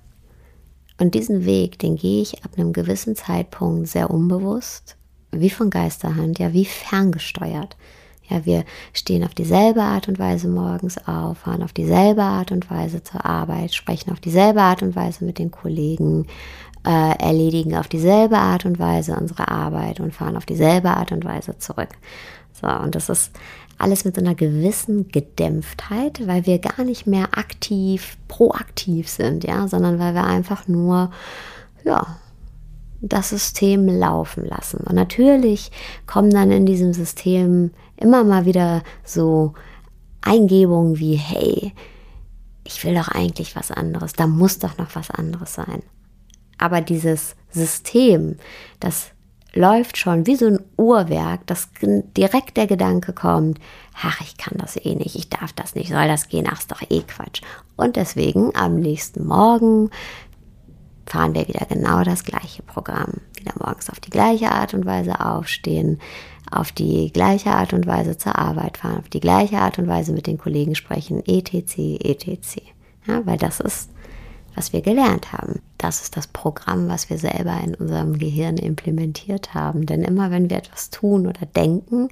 Und 0.98 1.14
diesen 1.14 1.44
Weg, 1.44 1.78
den 1.78 1.96
gehe 1.96 2.22
ich 2.22 2.44
ab 2.44 2.52
einem 2.56 2.72
gewissen 2.72 3.16
Zeitpunkt 3.16 3.88
sehr 3.88 4.10
unbewusst, 4.10 4.96
wie 5.30 5.50
von 5.50 5.70
Geisterhand, 5.70 6.38
ja, 6.38 6.52
wie 6.52 6.64
ferngesteuert. 6.64 7.76
Ja, 8.28 8.44
wir 8.46 8.64
stehen 8.92 9.22
auf 9.24 9.34
dieselbe 9.34 9.82
Art 9.82 10.08
und 10.08 10.18
Weise 10.18 10.48
morgens 10.48 10.96
auf, 11.06 11.38
fahren 11.38 11.62
auf 11.62 11.72
dieselbe 11.72 12.22
Art 12.22 12.52
und 12.52 12.70
Weise 12.70 13.02
zur 13.02 13.24
Arbeit, 13.24 13.74
sprechen 13.74 14.12
auf 14.12 14.20
dieselbe 14.20 14.62
Art 14.62 14.82
und 14.82 14.96
Weise 14.96 15.24
mit 15.24 15.38
den 15.38 15.50
Kollegen, 15.50 16.26
äh, 16.86 17.18
erledigen 17.18 17.76
auf 17.76 17.88
dieselbe 17.88 18.38
Art 18.38 18.64
und 18.64 18.78
Weise 18.78 19.16
unsere 19.16 19.48
Arbeit 19.48 20.00
und 20.00 20.14
fahren 20.14 20.36
auf 20.36 20.46
dieselbe 20.46 20.90
Art 20.90 21.12
und 21.12 21.24
Weise 21.24 21.58
zurück. 21.58 21.90
So, 22.60 22.68
und 22.68 22.94
das 22.94 23.08
ist 23.08 23.32
alles 23.78 24.04
mit 24.04 24.14
so 24.14 24.22
einer 24.22 24.34
gewissen 24.34 25.08
Gedämpftheit, 25.08 26.26
weil 26.26 26.46
wir 26.46 26.58
gar 26.58 26.84
nicht 26.84 27.06
mehr 27.06 27.36
aktiv, 27.36 28.16
proaktiv 28.28 29.08
sind, 29.08 29.44
ja, 29.44 29.68
sondern 29.68 29.98
weil 29.98 30.14
wir 30.14 30.24
einfach 30.24 30.68
nur, 30.68 31.10
ja, 31.84 32.06
das 33.08 33.30
System 33.30 33.87
laufen 33.87 34.44
lassen. 34.46 34.78
Und 34.78 34.94
natürlich 34.94 35.70
kommen 36.06 36.30
dann 36.30 36.50
in 36.50 36.66
diesem 36.66 36.92
System 36.92 37.70
immer 37.96 38.25
mal 38.25 38.46
wieder 38.46 38.82
so 39.04 39.54
Eingebungen 40.23 40.99
wie, 40.99 41.14
hey, 41.14 41.73
ich 42.64 42.82
will 42.84 42.94
doch 42.94 43.08
eigentlich 43.08 43.56
was 43.56 43.70
anderes, 43.70 44.14
da 44.14 44.26
muss 44.26 44.58
doch 44.58 44.78
noch 44.78 44.94
was 44.94 45.11
anderes 45.11 45.54
sein. 45.54 45.82
Aber 46.56 46.80
dieses 46.80 47.37
System, 47.50 48.38
das 48.80 49.11
läuft 49.52 49.99
schon 49.99 50.26
wie 50.26 50.37
so 50.37 50.46
ein 50.46 50.61
Uhrwerk, 50.76 51.46
dass 51.46 51.68
direkt 51.82 52.56
der 52.56 52.66
Gedanke 52.66 53.12
kommt, 53.12 53.58
ach, 54.02 54.20
ich 54.20 54.37
kann 54.37 54.58
das 54.58 54.76
eh 54.76 54.94
nicht, 54.94 55.14
ich 55.14 55.28
darf 55.28 55.52
das 55.52 55.75
nicht, 55.75 55.90
soll 55.90 56.08
das 56.08 56.28
gehen, 56.28 56.49
ach, 56.50 56.58
ist 56.58 56.70
doch 56.70 56.82
eh 56.90 57.02
Quatsch. 57.02 57.42
Und 57.76 57.96
deswegen 57.96 58.54
am 58.56 58.76
nächsten 58.76 59.26
Morgen 59.26 59.90
fahren 61.06 61.34
wir 61.34 61.49
wieder 61.49 61.66
genau 61.66 62.02
das 62.02 62.25
gleiche 62.25 62.62
Programm. 62.62 63.20
Wieder 63.37 63.52
morgens 63.58 63.90
auf 63.90 64.00
die 64.00 64.11
gleiche 64.11 64.50
Art 64.50 64.75
und 64.75 64.87
Weise 64.87 65.20
aufstehen, 65.20 66.00
auf 66.50 66.73
die 66.73 67.12
gleiche 67.12 67.50
Art 67.50 67.73
und 67.73 67.87
Weise 67.87 68.16
zur 68.16 68.38
Arbeit 68.38 68.78
fahren, 68.78 68.99
auf 68.99 69.08
die 69.08 69.20
gleiche 69.20 69.58
Art 69.58 69.78
und 69.78 69.88
Weise 69.88 70.12
mit 70.12 70.26
den 70.26 70.38
Kollegen 70.38 70.75
sprechen, 70.75 71.23
etc., 71.26 71.78
etc. 72.00 72.62
Ja, 73.06 73.25
weil 73.26 73.38
das 73.38 73.61
ist 73.61 73.90
was 74.54 74.73
wir 74.73 74.82
gelernt 74.82 75.32
haben. 75.32 75.61
Das 75.78 76.00
ist 76.00 76.16
das 76.16 76.26
Programm, 76.26 76.88
was 76.88 77.11
wir 77.11 77.18
selber 77.18 77.58
in 77.62 77.75
unserem 77.75 78.18
Gehirn 78.18 78.56
implementiert 78.56 79.54
haben. 79.54 79.87
Denn 79.87 80.02
immer 80.02 80.30
wenn 80.30 80.49
wir 80.49 80.58
etwas 80.58 80.90
tun 80.90 81.26
oder 81.26 81.46
denken, 81.46 82.08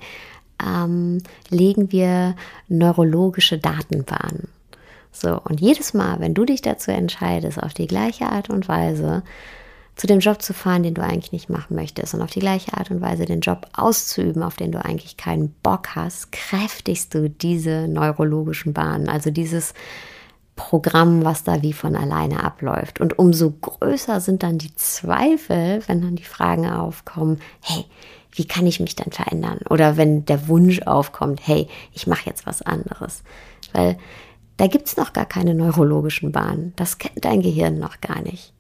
ähm, 0.62 1.22
legen 1.48 1.92
wir 1.92 2.34
neurologische 2.68 3.58
Datenbahnen. 3.58 4.48
So, 5.12 5.40
und 5.40 5.60
jedes 5.60 5.94
Mal, 5.94 6.20
wenn 6.20 6.34
du 6.34 6.44
dich 6.44 6.62
dazu 6.62 6.90
entscheidest, 6.90 7.62
auf 7.62 7.74
die 7.74 7.86
gleiche 7.86 8.26
Art 8.26 8.50
und 8.50 8.66
Weise 8.66 9.22
zu 9.94 10.06
dem 10.06 10.20
Job 10.20 10.40
zu 10.40 10.54
fahren, 10.54 10.82
den 10.82 10.94
du 10.94 11.02
eigentlich 11.02 11.32
nicht 11.32 11.50
machen 11.50 11.76
möchtest 11.76 12.14
und 12.14 12.22
auf 12.22 12.30
die 12.30 12.40
gleiche 12.40 12.72
Art 12.72 12.90
und 12.90 13.02
Weise 13.02 13.26
den 13.26 13.40
Job 13.40 13.66
auszuüben, 13.74 14.42
auf 14.42 14.56
den 14.56 14.72
du 14.72 14.82
eigentlich 14.82 15.18
keinen 15.18 15.50
Bock 15.62 15.94
hast, 15.94 16.32
kräftigst 16.32 17.14
du 17.14 17.28
diese 17.28 17.88
neurologischen 17.88 18.72
Bahnen, 18.72 19.10
also 19.10 19.30
dieses 19.30 19.74
Programm, 20.56 21.24
was 21.24 21.44
da 21.44 21.62
wie 21.62 21.72
von 21.72 21.94
alleine 21.94 22.42
abläuft. 22.42 23.00
Und 23.00 23.18
umso 23.18 23.50
größer 23.50 24.20
sind 24.20 24.42
dann 24.42 24.58
die 24.58 24.74
Zweifel, 24.76 25.82
wenn 25.86 26.00
dann 26.00 26.16
die 26.16 26.24
Fragen 26.24 26.68
aufkommen, 26.68 27.40
hey, 27.60 27.84
wie 28.32 28.46
kann 28.46 28.66
ich 28.66 28.80
mich 28.80 28.96
dann 28.96 29.12
verändern? 29.12 29.60
Oder 29.68 29.96
wenn 29.96 30.24
der 30.24 30.48
Wunsch 30.48 30.82
aufkommt, 30.82 31.40
hey, 31.44 31.68
ich 31.92 32.06
mache 32.06 32.26
jetzt 32.26 32.46
was 32.46 32.62
anderes. 32.62 33.22
Weil 33.72 33.98
da 34.56 34.66
gibt 34.66 34.88
es 34.88 34.96
noch 34.96 35.12
gar 35.12 35.26
keine 35.26 35.54
neurologischen 35.54 36.32
Bahnen. 36.32 36.72
Das 36.76 36.98
kennt 36.98 37.24
dein 37.24 37.42
Gehirn 37.42 37.78
noch 37.78 38.00
gar 38.00 38.20
nicht. 38.22 38.52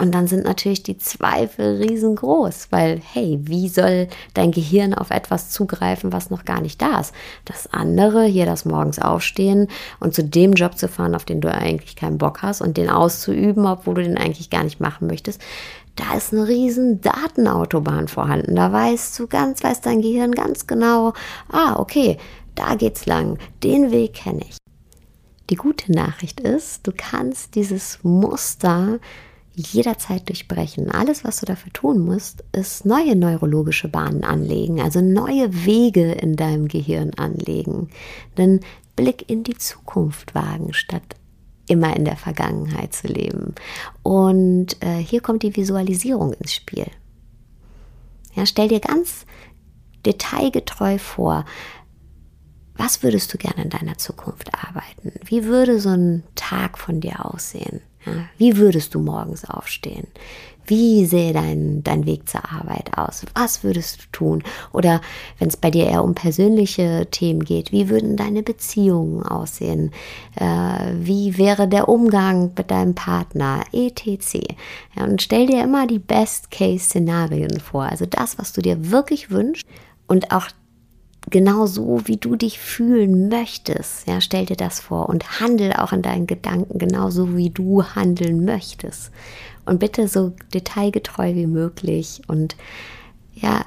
Und 0.00 0.14
dann 0.14 0.28
sind 0.28 0.44
natürlich 0.44 0.84
die 0.84 0.96
Zweifel 0.96 1.82
riesengroß, 1.82 2.68
weil, 2.70 3.00
hey, 3.12 3.40
wie 3.42 3.68
soll 3.68 4.06
dein 4.32 4.52
Gehirn 4.52 4.94
auf 4.94 5.10
etwas 5.10 5.50
zugreifen, 5.50 6.12
was 6.12 6.30
noch 6.30 6.44
gar 6.44 6.60
nicht 6.60 6.80
da 6.80 7.00
ist? 7.00 7.12
Das 7.44 7.72
andere, 7.72 8.24
hier 8.24 8.46
das 8.46 8.64
morgens 8.64 9.00
aufstehen 9.00 9.66
und 9.98 10.14
zu 10.14 10.22
dem 10.22 10.52
Job 10.52 10.78
zu 10.78 10.86
fahren, 10.86 11.16
auf 11.16 11.24
den 11.24 11.40
du 11.40 11.52
eigentlich 11.52 11.96
keinen 11.96 12.18
Bock 12.18 12.42
hast 12.42 12.60
und 12.60 12.76
den 12.76 12.88
auszuüben, 12.88 13.66
obwohl 13.66 13.94
du 13.96 14.02
den 14.04 14.18
eigentlich 14.18 14.50
gar 14.50 14.62
nicht 14.62 14.78
machen 14.78 15.08
möchtest, 15.08 15.42
da 15.96 16.16
ist 16.16 16.32
eine 16.32 16.46
riesen 16.46 17.00
Datenautobahn 17.00 18.06
vorhanden. 18.06 18.54
Da 18.54 18.72
weißt 18.72 19.18
du 19.18 19.26
ganz, 19.26 19.64
weiß 19.64 19.80
dein 19.80 20.00
Gehirn 20.00 20.30
ganz 20.30 20.68
genau, 20.68 21.12
ah, 21.50 21.74
okay, 21.76 22.18
da 22.54 22.76
geht's 22.76 23.06
lang, 23.06 23.36
den 23.64 23.90
Weg 23.90 24.14
kenne 24.14 24.42
ich. 24.48 24.58
Die 25.50 25.56
gute 25.56 25.92
Nachricht 25.92 26.40
ist, 26.40 26.86
du 26.86 26.92
kannst 26.94 27.54
dieses 27.54 28.00
Muster 28.02 28.98
jederzeit 29.54 30.28
durchbrechen. 30.28 30.90
Alles, 30.90 31.24
was 31.24 31.40
du 31.40 31.46
dafür 31.46 31.72
tun 31.72 32.04
musst, 32.04 32.44
ist 32.52 32.84
neue 32.84 33.16
neurologische 33.16 33.88
Bahnen 33.88 34.22
anlegen, 34.22 34.80
also 34.80 35.00
neue 35.00 35.64
Wege 35.64 36.12
in 36.12 36.36
deinem 36.36 36.68
Gehirn 36.68 37.14
anlegen, 37.14 37.88
einen 38.36 38.60
Blick 38.94 39.28
in 39.28 39.42
die 39.42 39.56
Zukunft 39.56 40.34
wagen, 40.34 40.74
statt 40.74 41.02
immer 41.66 41.96
in 41.96 42.04
der 42.04 42.16
Vergangenheit 42.16 42.94
zu 42.94 43.08
leben. 43.08 43.54
Und 44.02 44.82
äh, 44.82 44.96
hier 44.96 45.20
kommt 45.20 45.42
die 45.42 45.56
Visualisierung 45.56 46.32
ins 46.34 46.54
Spiel. 46.54 46.86
Ja, 48.34 48.46
stell 48.46 48.68
dir 48.68 48.80
ganz 48.80 49.26
detailgetreu 50.06 50.98
vor, 50.98 51.44
was 52.78 53.02
würdest 53.02 53.34
du 53.34 53.38
gerne 53.38 53.64
in 53.64 53.70
deiner 53.70 53.98
Zukunft 53.98 54.50
arbeiten? 54.54 55.12
Wie 55.24 55.44
würde 55.44 55.80
so 55.80 55.90
ein 55.90 56.22
Tag 56.36 56.78
von 56.78 57.00
dir 57.00 57.26
aussehen? 57.26 57.82
Ja, 58.06 58.12
wie 58.38 58.56
würdest 58.56 58.94
du 58.94 59.00
morgens 59.00 59.44
aufstehen? 59.44 60.06
Wie 60.68 61.06
sähe 61.06 61.32
dein, 61.32 61.82
dein 61.82 62.04
Weg 62.04 62.28
zur 62.28 62.52
Arbeit 62.52 62.96
aus? 62.96 63.24
Was 63.34 63.64
würdest 63.64 64.02
du 64.02 64.06
tun? 64.12 64.44
Oder 64.70 65.00
wenn 65.38 65.48
es 65.48 65.56
bei 65.56 65.70
dir 65.70 65.86
eher 65.86 66.04
um 66.04 66.14
persönliche 66.14 67.08
Themen 67.10 67.42
geht, 67.42 67.72
wie 67.72 67.88
würden 67.88 68.18
deine 68.18 68.42
Beziehungen 68.42 69.22
aussehen? 69.22 69.92
Äh, 70.36 70.92
wie 70.94 71.38
wäre 71.38 71.68
der 71.68 71.88
Umgang 71.88 72.52
mit 72.56 72.70
deinem 72.70 72.94
Partner? 72.94 73.64
etc. 73.72 74.40
Ja, 74.94 75.04
und 75.04 75.22
stell 75.22 75.46
dir 75.46 75.64
immer 75.64 75.86
die 75.86 75.98
Best-Case-Szenarien 75.98 77.60
vor. 77.60 77.84
Also 77.84 78.04
das, 78.04 78.38
was 78.38 78.52
du 78.52 78.60
dir 78.60 78.90
wirklich 78.90 79.30
wünschst 79.30 79.66
und 80.06 80.32
auch 80.32 80.48
genau 81.30 81.66
so, 81.66 82.02
wie 82.06 82.16
du 82.16 82.36
dich 82.36 82.58
fühlen 82.58 83.28
möchtest. 83.28 84.06
Ja, 84.06 84.20
stell 84.20 84.46
dir 84.46 84.56
das 84.56 84.80
vor 84.80 85.08
und 85.08 85.40
handel 85.40 85.72
auch 85.72 85.92
in 85.92 86.02
deinen 86.02 86.26
Gedanken 86.26 86.78
genauso, 86.78 87.36
wie 87.36 87.50
du 87.50 87.84
handeln 87.84 88.44
möchtest. 88.44 89.10
Und 89.64 89.80
bitte 89.80 90.08
so 90.08 90.32
detailgetreu 90.54 91.34
wie 91.34 91.46
möglich 91.46 92.22
und 92.26 92.56
ja, 93.34 93.64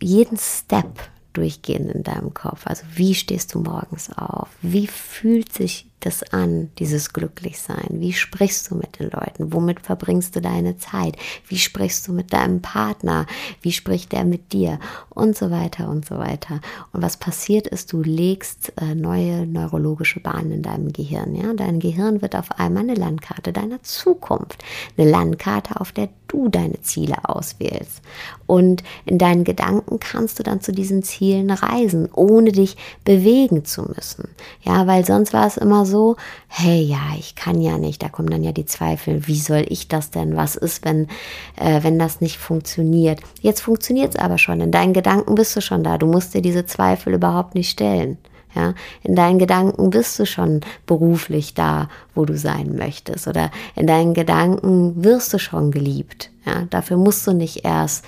jeden 0.00 0.36
Step 0.36 1.10
durchgehen 1.34 1.90
in 1.90 2.02
deinem 2.02 2.32
Kopf. 2.32 2.66
Also 2.66 2.84
wie 2.94 3.14
stehst 3.14 3.54
du 3.54 3.60
morgens 3.60 4.10
auf? 4.16 4.48
Wie 4.62 4.86
fühlt 4.86 5.52
sich 5.52 5.86
das 6.00 6.22
an, 6.32 6.70
dieses 6.78 7.12
Glücklichsein? 7.12 7.88
Wie 8.00 8.12
sprichst 8.12 8.70
du 8.70 8.74
mit 8.74 8.98
den 8.98 9.10
Leuten? 9.10 9.52
Womit 9.52 9.80
verbringst 9.80 10.36
du 10.36 10.40
deine 10.40 10.76
Zeit? 10.76 11.16
Wie 11.48 11.58
sprichst 11.58 12.06
du 12.06 12.12
mit 12.12 12.32
deinem 12.32 12.60
Partner? 12.62 13.26
Wie 13.62 13.72
spricht 13.72 14.12
der 14.12 14.24
mit 14.24 14.52
dir? 14.52 14.78
Und 15.10 15.36
so 15.36 15.50
weiter 15.50 15.88
und 15.88 16.04
so 16.04 16.18
weiter. 16.18 16.60
Und 16.92 17.02
was 17.02 17.16
passiert 17.16 17.66
ist, 17.66 17.92
du 17.92 18.02
legst 18.02 18.72
äh, 18.80 18.94
neue 18.94 19.46
neurologische 19.46 20.20
Bahnen 20.20 20.52
in 20.52 20.62
deinem 20.62 20.92
Gehirn. 20.92 21.34
Ja? 21.34 21.52
Dein 21.54 21.80
Gehirn 21.80 22.22
wird 22.22 22.36
auf 22.36 22.58
einmal 22.58 22.82
eine 22.82 22.94
Landkarte 22.94 23.52
deiner 23.52 23.82
Zukunft. 23.82 24.62
Eine 24.96 25.10
Landkarte, 25.10 25.80
auf 25.80 25.92
der 25.92 26.08
du 26.34 26.48
deine 26.48 26.80
Ziele 26.82 27.16
auswählst. 27.22 28.02
Und 28.46 28.82
in 29.06 29.18
deinen 29.18 29.44
Gedanken 29.44 30.00
kannst 30.00 30.38
du 30.38 30.42
dann 30.42 30.60
zu 30.60 30.72
diesen 30.72 31.02
Zielen 31.02 31.50
reisen, 31.50 32.08
ohne 32.12 32.52
dich 32.52 32.76
bewegen 33.04 33.64
zu 33.64 33.82
müssen. 33.82 34.28
Ja, 34.62 34.86
weil 34.86 35.04
sonst 35.04 35.32
war 35.32 35.46
es 35.46 35.56
immer 35.56 35.86
so, 35.86 36.16
hey, 36.48 36.82
ja, 36.82 37.14
ich 37.18 37.36
kann 37.36 37.60
ja 37.60 37.78
nicht. 37.78 38.02
Da 38.02 38.08
kommen 38.08 38.30
dann 38.30 38.44
ja 38.44 38.52
die 38.52 38.66
Zweifel, 38.66 39.26
wie 39.26 39.38
soll 39.38 39.64
ich 39.68 39.88
das 39.88 40.10
denn? 40.10 40.36
Was 40.36 40.56
ist, 40.56 40.84
wenn, 40.84 41.08
äh, 41.56 41.82
wenn 41.82 41.98
das 41.98 42.20
nicht 42.20 42.38
funktioniert? 42.38 43.20
Jetzt 43.40 43.60
funktioniert 43.60 44.14
es 44.14 44.20
aber 44.20 44.38
schon. 44.38 44.60
In 44.60 44.72
deinen 44.72 44.92
Gedanken 44.92 45.34
bist 45.36 45.56
du 45.56 45.60
schon 45.60 45.84
da. 45.84 45.96
Du 45.96 46.06
musst 46.06 46.34
dir 46.34 46.42
diese 46.42 46.66
Zweifel 46.66 47.14
überhaupt 47.14 47.54
nicht 47.54 47.70
stellen. 47.70 48.18
Ja, 48.54 48.74
in 49.02 49.16
deinen 49.16 49.38
Gedanken 49.38 49.90
bist 49.90 50.18
du 50.18 50.26
schon 50.26 50.60
beruflich 50.86 51.54
da, 51.54 51.88
wo 52.14 52.24
du 52.24 52.36
sein 52.36 52.76
möchtest. 52.76 53.26
Oder 53.26 53.50
in 53.74 53.86
deinen 53.86 54.14
Gedanken 54.14 55.04
wirst 55.04 55.32
du 55.32 55.38
schon 55.38 55.70
geliebt. 55.70 56.30
Ja, 56.46 56.66
dafür 56.70 56.96
musst 56.96 57.26
du 57.26 57.32
nicht 57.32 57.64
erst 57.64 58.04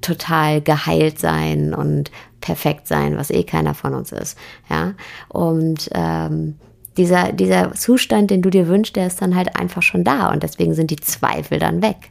total 0.00 0.62
geheilt 0.62 1.18
sein 1.18 1.74
und 1.74 2.10
perfekt 2.40 2.86
sein, 2.86 3.16
was 3.16 3.30
eh 3.30 3.42
keiner 3.42 3.74
von 3.74 3.94
uns 3.94 4.12
ist. 4.12 4.38
Ja, 4.70 4.94
und 5.28 5.90
ähm, 5.92 6.56
dieser, 6.96 7.32
dieser 7.32 7.74
Zustand, 7.74 8.30
den 8.30 8.42
du 8.42 8.50
dir 8.50 8.68
wünschst, 8.68 8.96
der 8.96 9.06
ist 9.06 9.20
dann 9.22 9.34
halt 9.34 9.56
einfach 9.56 9.82
schon 9.82 10.04
da 10.04 10.30
und 10.30 10.42
deswegen 10.42 10.74
sind 10.74 10.90
die 10.90 10.96
Zweifel 10.96 11.58
dann 11.58 11.82
weg. 11.82 12.10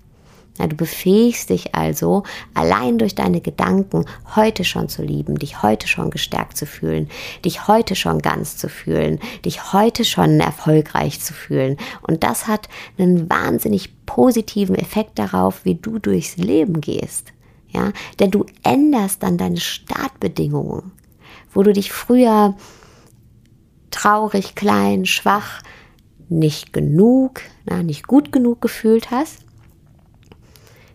Ja, 0.59 0.67
du 0.67 0.75
befähigst 0.75 1.49
dich 1.49 1.73
also, 1.73 2.23
allein 2.53 2.97
durch 2.97 3.15
deine 3.15 3.39
Gedanken 3.39 4.05
heute 4.35 4.65
schon 4.65 4.89
zu 4.89 5.01
lieben, 5.01 5.39
dich 5.39 5.63
heute 5.63 5.87
schon 5.87 6.09
gestärkt 6.09 6.57
zu 6.57 6.65
fühlen, 6.65 7.09
dich 7.45 7.69
heute 7.69 7.95
schon 7.95 8.19
ganz 8.19 8.57
zu 8.57 8.67
fühlen, 8.67 9.19
dich 9.45 9.71
heute 9.71 10.03
schon 10.03 10.41
erfolgreich 10.41 11.21
zu 11.21 11.33
fühlen. 11.33 11.77
Und 12.01 12.23
das 12.23 12.47
hat 12.47 12.67
einen 12.97 13.29
wahnsinnig 13.29 14.05
positiven 14.05 14.75
Effekt 14.75 15.17
darauf, 15.17 15.63
wie 15.63 15.75
du 15.75 15.97
durchs 15.97 16.35
Leben 16.35 16.81
gehst. 16.81 17.31
Ja, 17.69 17.93
denn 18.19 18.31
du 18.31 18.45
änderst 18.63 19.23
dann 19.23 19.37
deine 19.37 19.59
Startbedingungen, 19.59 20.91
wo 21.53 21.63
du 21.63 21.71
dich 21.71 21.93
früher 21.93 22.55
traurig, 23.91 24.55
klein, 24.55 25.05
schwach, 25.05 25.61
nicht 26.27 26.73
genug, 26.73 27.41
na, 27.65 27.81
nicht 27.81 28.07
gut 28.07 28.31
genug 28.31 28.61
gefühlt 28.61 29.11
hast, 29.11 29.45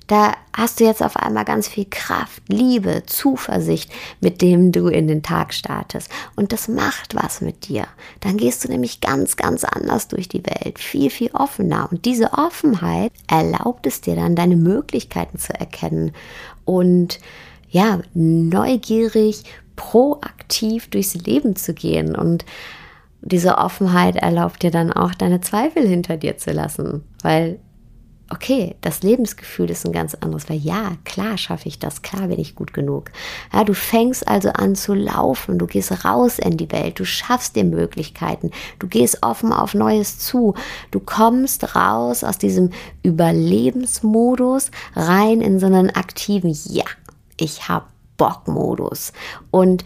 da 0.06 0.34
hast 0.52 0.80
du 0.80 0.84
jetzt 0.84 1.02
auf 1.02 1.16
einmal 1.16 1.44
ganz 1.44 1.68
viel 1.68 1.86
Kraft, 1.88 2.42
Liebe, 2.48 3.04
Zuversicht, 3.06 3.90
mit 4.20 4.42
dem 4.42 4.70
du 4.70 4.88
in 4.88 5.08
den 5.08 5.22
Tag 5.22 5.54
startest. 5.54 6.10
Und 6.36 6.52
das 6.52 6.68
macht 6.68 7.14
was 7.14 7.40
mit 7.40 7.68
dir. 7.68 7.86
Dann 8.20 8.36
gehst 8.36 8.64
du 8.64 8.68
nämlich 8.68 9.00
ganz, 9.00 9.36
ganz 9.36 9.64
anders 9.64 10.08
durch 10.08 10.28
die 10.28 10.44
Welt, 10.44 10.78
viel, 10.78 11.10
viel 11.10 11.30
offener. 11.32 11.88
Und 11.90 12.04
diese 12.04 12.32
Offenheit 12.32 13.12
erlaubt 13.28 13.86
es 13.86 14.00
dir 14.00 14.16
dann, 14.16 14.36
deine 14.36 14.56
Möglichkeiten 14.56 15.38
zu 15.38 15.54
erkennen 15.54 16.12
und 16.64 17.18
ja, 17.70 18.00
neugierig, 18.12 19.44
proaktiv 19.74 20.88
durchs 20.88 21.14
Leben 21.14 21.56
zu 21.56 21.74
gehen 21.74 22.14
und 22.14 22.44
diese 23.26 23.56
Offenheit 23.56 24.16
erlaubt 24.16 24.62
dir 24.62 24.70
dann 24.70 24.92
auch, 24.92 25.14
deine 25.14 25.40
Zweifel 25.40 25.88
hinter 25.88 26.18
dir 26.18 26.36
zu 26.36 26.52
lassen. 26.52 27.02
Weil, 27.22 27.58
okay, 28.34 28.74
das 28.80 29.02
Lebensgefühl 29.02 29.70
ist 29.70 29.86
ein 29.86 29.92
ganz 29.92 30.14
anderes. 30.14 30.48
Weil 30.48 30.58
ja, 30.58 30.96
klar 31.04 31.38
schaffe 31.38 31.68
ich 31.68 31.78
das, 31.78 32.02
klar 32.02 32.28
bin 32.28 32.38
ich 32.38 32.54
gut 32.54 32.74
genug. 32.74 33.10
Ja, 33.52 33.64
du 33.64 33.74
fängst 33.74 34.26
also 34.26 34.50
an 34.50 34.74
zu 34.74 34.92
laufen, 34.94 35.58
du 35.58 35.66
gehst 35.66 36.04
raus 36.04 36.38
in 36.38 36.56
die 36.56 36.70
Welt, 36.72 36.98
du 36.98 37.04
schaffst 37.04 37.54
dir 37.56 37.64
Möglichkeiten, 37.64 38.50
du 38.78 38.88
gehst 38.88 39.22
offen 39.22 39.52
auf 39.52 39.74
Neues 39.74 40.18
zu, 40.18 40.54
du 40.90 41.00
kommst 41.00 41.76
raus 41.76 42.24
aus 42.24 42.38
diesem 42.38 42.70
Überlebensmodus 43.02 44.70
rein 44.96 45.40
in 45.40 45.60
so 45.60 45.66
einen 45.66 45.90
aktiven, 45.90 46.56
ja, 46.68 46.84
ich 47.36 47.68
hab 47.68 47.88
Bock-Modus. 48.16 49.12
Und 49.50 49.84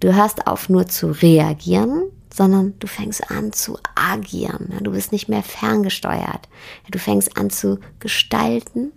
du 0.00 0.14
hörst 0.14 0.46
auf 0.46 0.68
nur 0.68 0.86
zu 0.86 1.08
reagieren, 1.08 2.04
sondern 2.32 2.78
du 2.78 2.86
fängst 2.86 3.30
an 3.30 3.52
zu 3.52 3.78
agieren. 3.94 4.72
Du 4.82 4.92
bist 4.92 5.12
nicht 5.12 5.28
mehr 5.28 5.42
ferngesteuert. 5.42 6.48
Du 6.90 6.98
fängst 6.98 7.36
an 7.36 7.50
zu 7.50 7.78
gestalten, 7.98 8.92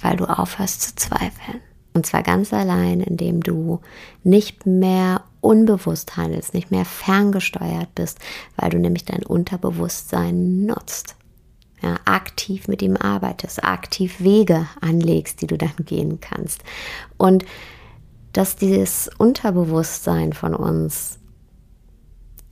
weil 0.00 0.16
du 0.16 0.24
aufhörst 0.24 0.82
zu 0.82 0.94
zweifeln. 0.96 1.60
Und 1.94 2.06
zwar 2.06 2.24
ganz 2.24 2.52
allein, 2.52 3.00
indem 3.00 3.40
du 3.40 3.80
nicht 4.24 4.66
mehr 4.66 5.22
unbewusst 5.40 6.16
handelst, 6.16 6.52
nicht 6.52 6.72
mehr 6.72 6.84
ferngesteuert 6.84 7.94
bist, 7.94 8.18
weil 8.56 8.70
du 8.70 8.78
nämlich 8.78 9.04
dein 9.04 9.24
Unterbewusstsein 9.24 10.66
nutzt. 10.66 11.14
Ja, 11.82 11.96
aktiv 12.06 12.66
mit 12.66 12.82
ihm 12.82 12.96
arbeitest, 12.96 13.62
aktiv 13.62 14.20
Wege 14.20 14.66
anlegst, 14.80 15.42
die 15.42 15.46
du 15.46 15.58
dann 15.58 15.74
gehen 15.84 16.18
kannst. 16.20 16.64
Und 17.18 17.44
dass 18.32 18.56
dieses 18.56 19.10
Unterbewusstsein 19.18 20.32
von 20.32 20.54
uns 20.54 21.20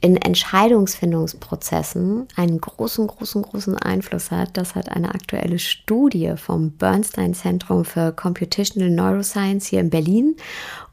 in 0.02 0.16
Entscheidungsfindungsprozessen 0.16 2.26
einen 2.34 2.60
großen, 2.60 3.06
großen, 3.06 3.42
großen 3.42 3.78
Einfluss 3.78 4.32
hat. 4.32 4.56
Das 4.56 4.74
hat 4.74 4.88
eine 4.90 5.14
aktuelle 5.14 5.60
Studie 5.60 6.34
vom 6.36 6.72
Bernstein 6.72 7.34
Zentrum 7.34 7.84
für 7.84 8.12
Computational 8.12 8.90
Neuroscience 8.90 9.68
hier 9.68 9.78
in 9.78 9.90
Berlin 9.90 10.34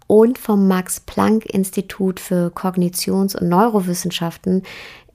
und 0.05 0.37
vom 0.37 0.67
Max 0.67 0.99
Planck 0.99 1.47
Institut 1.47 2.19
für 2.19 2.51
Kognitions- 2.51 3.35
und 3.35 3.49
Neurowissenschaften 3.49 4.61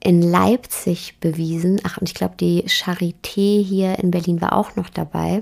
in 0.05 0.21
Leipzig 0.21 1.15
bewiesen. 1.19 1.81
Ach, 1.83 1.97
und 1.97 2.07
ich 2.07 2.13
glaube, 2.13 2.35
die 2.39 2.63
Charité 2.67 3.63
hier 3.63 3.97
in 3.97 4.11
Berlin 4.11 4.39
war 4.39 4.53
auch 4.53 4.75
noch 4.75 4.91
dabei. 4.91 5.41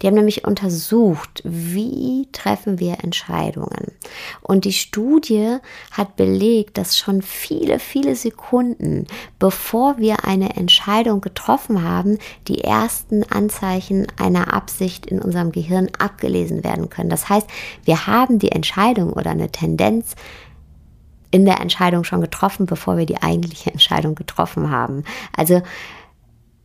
Die 0.00 0.08
haben 0.08 0.16
nämlich 0.16 0.44
untersucht, 0.44 1.40
wie 1.44 2.26
treffen 2.32 2.80
wir 2.80 3.04
Entscheidungen. 3.04 3.92
Und 4.40 4.64
die 4.64 4.72
Studie 4.72 5.58
hat 5.92 6.16
belegt, 6.16 6.78
dass 6.78 6.98
schon 6.98 7.22
viele, 7.22 7.78
viele 7.78 8.16
Sekunden, 8.16 9.06
bevor 9.38 9.98
wir 9.98 10.24
eine 10.24 10.56
Entscheidung 10.56 11.20
getroffen 11.20 11.84
haben, 11.84 12.18
die 12.48 12.64
ersten 12.64 13.22
Anzeichen 13.30 14.08
einer 14.16 14.52
Absicht 14.52 15.06
in 15.06 15.22
unserem 15.22 15.52
Gehirn 15.52 15.88
abgelesen 15.96 16.64
werden 16.64 16.90
können. 16.90 17.08
Das 17.08 17.28
heißt, 17.28 17.46
wir 17.84 18.08
haben 18.08 18.40
die 18.40 18.50
Entscheidung 18.50 19.12
oder 19.12 19.30
eine 19.30 19.52
Tendenz 19.52 20.16
in 21.32 21.44
der 21.44 21.60
Entscheidung 21.60 22.04
schon 22.04 22.20
getroffen, 22.20 22.66
bevor 22.66 22.96
wir 22.96 23.06
die 23.06 23.20
eigentliche 23.20 23.72
Entscheidung 23.72 24.14
getroffen 24.14 24.70
haben. 24.70 25.02
Also 25.36 25.62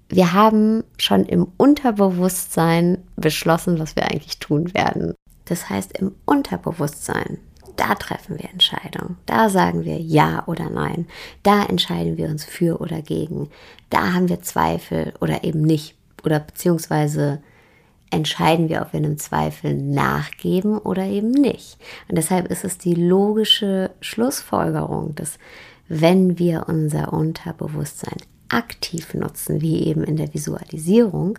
wir 0.10 0.34
haben 0.34 0.84
schon 0.97 1.25
im 1.25 1.47
Unterbewusstsein 1.58 3.03
beschlossen, 3.15 3.80
was 3.80 3.95
wir 3.95 4.03
eigentlich 4.03 4.39
tun 4.39 4.73
werden. 4.73 5.15
Das 5.45 5.69
heißt, 5.69 5.97
im 5.97 6.15
Unterbewusstsein, 6.25 7.39
da 7.77 7.95
treffen 7.95 8.38
wir 8.38 8.49
Entscheidungen. 8.49 9.17
Da 9.25 9.49
sagen 9.49 9.86
wir 9.86 9.97
Ja 9.99 10.43
oder 10.47 10.69
Nein. 10.69 11.08
Da 11.43 11.63
entscheiden 11.63 12.17
wir 12.17 12.27
uns 12.27 12.43
für 12.43 12.82
oder 12.82 13.01
gegen. 13.01 13.49
Da 13.89 14.13
haben 14.13 14.30
wir 14.30 14.41
Zweifel 14.41 15.13
oder 15.21 15.43
eben 15.43 15.62
nicht. 15.62 15.95
Oder 16.23 16.39
beziehungsweise 16.39 17.41
entscheiden 18.10 18.70
wir, 18.70 18.82
ob 18.82 18.93
wir 18.93 19.00
einem 19.00 19.17
Zweifel 19.17 19.76
nachgeben 19.76 20.78
oder 20.78 21.06
eben 21.06 21.32
nicht. 21.32 21.78
Und 22.08 22.17
deshalb 22.17 22.48
ist 22.48 22.63
es 22.63 22.78
die 22.78 22.96
logische 22.96 23.91
Schlussfolgerung, 24.02 25.15
dass 25.15 25.39
wenn 25.88 26.38
wir 26.38 26.65
unser 26.67 27.13
Unterbewusstsein 27.13 28.17
aktiv 28.50 29.13
nutzen, 29.13 29.62
wie 29.62 29.86
eben 29.86 30.04
in 30.04 30.15
der 30.15 30.34
Visualisierung, 30.34 31.38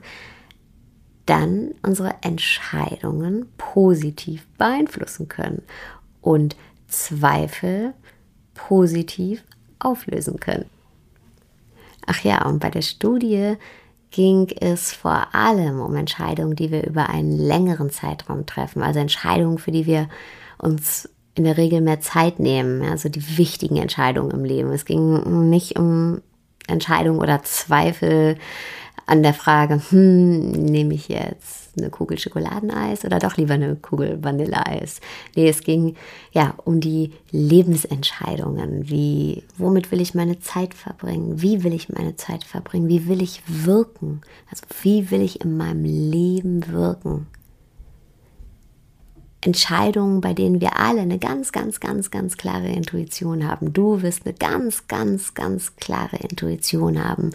dann 1.26 1.74
unsere 1.82 2.14
Entscheidungen 2.22 3.46
positiv 3.58 4.46
beeinflussen 4.56 5.28
können 5.28 5.62
und 6.22 6.56
Zweifel 6.86 7.92
positiv 8.54 9.44
auflösen 9.78 10.40
können. 10.40 10.66
Ach 12.06 12.24
ja, 12.24 12.46
und 12.46 12.60
bei 12.60 12.70
der 12.70 12.82
Studie 12.82 13.56
ging 14.10 14.48
es 14.60 14.92
vor 14.92 15.34
allem 15.34 15.80
um 15.80 15.94
Entscheidungen, 15.96 16.56
die 16.56 16.70
wir 16.70 16.86
über 16.86 17.08
einen 17.08 17.32
längeren 17.32 17.90
Zeitraum 17.90 18.46
treffen, 18.46 18.82
also 18.82 19.00
Entscheidungen, 19.00 19.58
für 19.58 19.70
die 19.70 19.86
wir 19.86 20.08
uns 20.58 21.08
in 21.34 21.44
der 21.44 21.56
Regel 21.56 21.80
mehr 21.80 22.00
Zeit 22.00 22.40
nehmen, 22.40 22.82
also 22.82 23.08
die 23.08 23.38
wichtigen 23.38 23.76
Entscheidungen 23.76 24.32
im 24.32 24.44
Leben. 24.44 24.72
Es 24.72 24.84
ging 24.84 25.48
nicht 25.48 25.78
um 25.78 26.20
Entscheidungen 26.66 27.20
oder 27.20 27.42
Zweifel 27.42 28.36
an 29.08 29.22
der 29.22 29.32
Frage, 29.32 29.80
hm, 29.88 30.52
nehme 30.52 30.92
ich 30.92 31.08
jetzt 31.08 31.78
eine 31.78 31.88
Kugel 31.88 32.18
Schokoladeneis 32.18 33.06
oder 33.06 33.18
doch 33.18 33.38
lieber 33.38 33.54
eine 33.54 33.74
Kugel 33.74 34.22
Vanilleeis? 34.22 35.00
Nee, 35.34 35.48
es 35.48 35.62
ging 35.62 35.96
ja 36.32 36.54
um 36.64 36.80
die 36.80 37.12
Lebensentscheidungen. 37.30 38.90
Wie, 38.90 39.44
womit 39.56 39.90
will 39.90 40.02
ich 40.02 40.14
meine 40.14 40.40
Zeit 40.40 40.74
verbringen? 40.74 41.40
Wie 41.40 41.64
will 41.64 41.72
ich 41.72 41.88
meine 41.88 42.16
Zeit 42.16 42.44
verbringen? 42.44 42.88
Wie 42.88 43.08
will 43.08 43.22
ich 43.22 43.42
wirken? 43.46 44.20
Also, 44.50 44.64
wie 44.82 45.10
will 45.10 45.22
ich 45.22 45.40
in 45.40 45.56
meinem 45.56 45.84
Leben 45.84 46.68
wirken? 46.68 47.28
Entscheidungen, 49.40 50.20
bei 50.20 50.34
denen 50.34 50.60
wir 50.60 50.78
alle 50.78 51.00
eine 51.00 51.18
ganz, 51.18 51.52
ganz, 51.52 51.80
ganz, 51.80 52.10
ganz 52.10 52.36
klare 52.36 52.68
Intuition 52.68 53.48
haben. 53.48 53.72
Du 53.72 54.02
wirst 54.02 54.26
eine 54.26 54.34
ganz, 54.34 54.86
ganz, 54.88 55.32
ganz 55.32 55.76
klare 55.76 56.16
Intuition 56.16 57.02
haben 57.02 57.30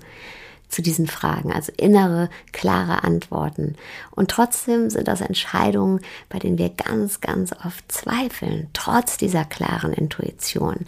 zu 0.74 0.82
diesen 0.82 1.08
Fragen, 1.08 1.54
also 1.54 1.72
innere, 1.78 2.30
klare 2.52 3.04
Antworten. 3.04 3.76
Und 4.12 4.32
trotzdem 4.32 4.90
sind 4.90 5.08
das 5.08 5.22
Entscheidungen, 5.22 6.00
bei 6.30 6.40
denen 6.40 6.58
wir 6.58 6.70
ganz, 6.70 7.22
ganz 7.22 7.54
oft 7.66 7.92
zweifeln, 7.92 8.70
trotz 8.74 9.18
dieser 9.18 9.46
klaren 9.46 9.94
Intuition. 9.94 10.86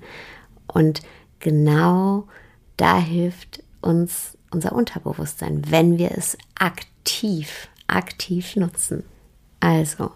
Und 0.67 1.01
genau 1.39 2.27
da 2.77 2.97
hilft 2.97 3.63
uns 3.81 4.37
unser 4.51 4.73
Unterbewusstsein, 4.73 5.69
wenn 5.69 5.97
wir 5.97 6.11
es 6.17 6.37
aktiv, 6.57 7.67
aktiv 7.87 8.55
nutzen. 8.55 9.03
Also, 9.59 10.11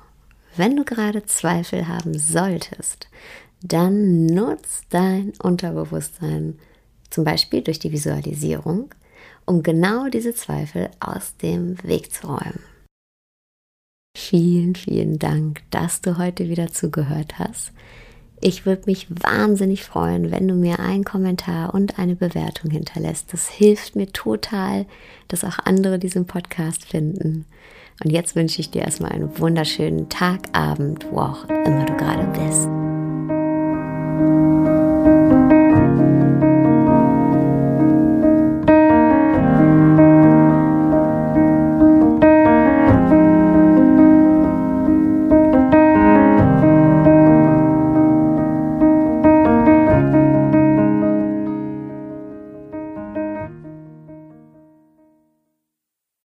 wenn 0.56 0.76
du 0.76 0.84
gerade 0.84 1.26
Zweifel 1.26 1.88
haben 1.88 2.18
solltest, 2.18 3.08
dann 3.62 4.26
nutz 4.26 4.84
dein 4.90 5.34
Unterbewusstsein, 5.42 6.58
zum 7.10 7.24
Beispiel 7.24 7.62
durch 7.62 7.80
die 7.80 7.92
Visualisierung, 7.92 8.90
um 9.50 9.64
genau 9.64 10.10
diese 10.10 10.36
Zweifel 10.36 10.90
aus 11.00 11.36
dem 11.38 11.82
Weg 11.84 12.14
zu 12.14 12.28
räumen. 12.28 12.60
Vielen, 14.16 14.76
vielen 14.76 15.18
Dank, 15.18 15.64
dass 15.72 16.02
du 16.02 16.20
heute 16.20 16.50
wieder 16.50 16.68
zugehört 16.68 17.40
hast. 17.40 17.72
Ich 18.42 18.66
würde 18.66 18.84
mich 18.86 19.08
wahnsinnig 19.10 19.84
freuen, 19.84 20.32
wenn 20.32 20.48
du 20.48 20.54
mir 20.54 20.80
einen 20.80 21.04
Kommentar 21.04 21.74
und 21.74 21.98
eine 21.98 22.16
Bewertung 22.16 22.70
hinterlässt. 22.70 23.34
Das 23.34 23.50
hilft 23.50 23.96
mir 23.96 24.08
total, 24.14 24.86
dass 25.28 25.44
auch 25.44 25.58
andere 25.66 25.98
diesen 25.98 26.26
Podcast 26.26 26.86
finden. 26.86 27.46
Und 28.04 28.12
jetzt 28.12 28.36
wünsche 28.36 28.62
ich 28.62 28.70
dir 28.70 28.84
erstmal 28.84 29.12
einen 29.12 29.38
wunderschönen 29.40 30.10
Tag, 30.10 30.42
Abend, 30.54 31.08
wo 31.12 31.22
auch 31.22 31.50
immer 31.50 31.86
du 31.86 31.98
gerade 31.98 32.28
bist. 32.40 32.68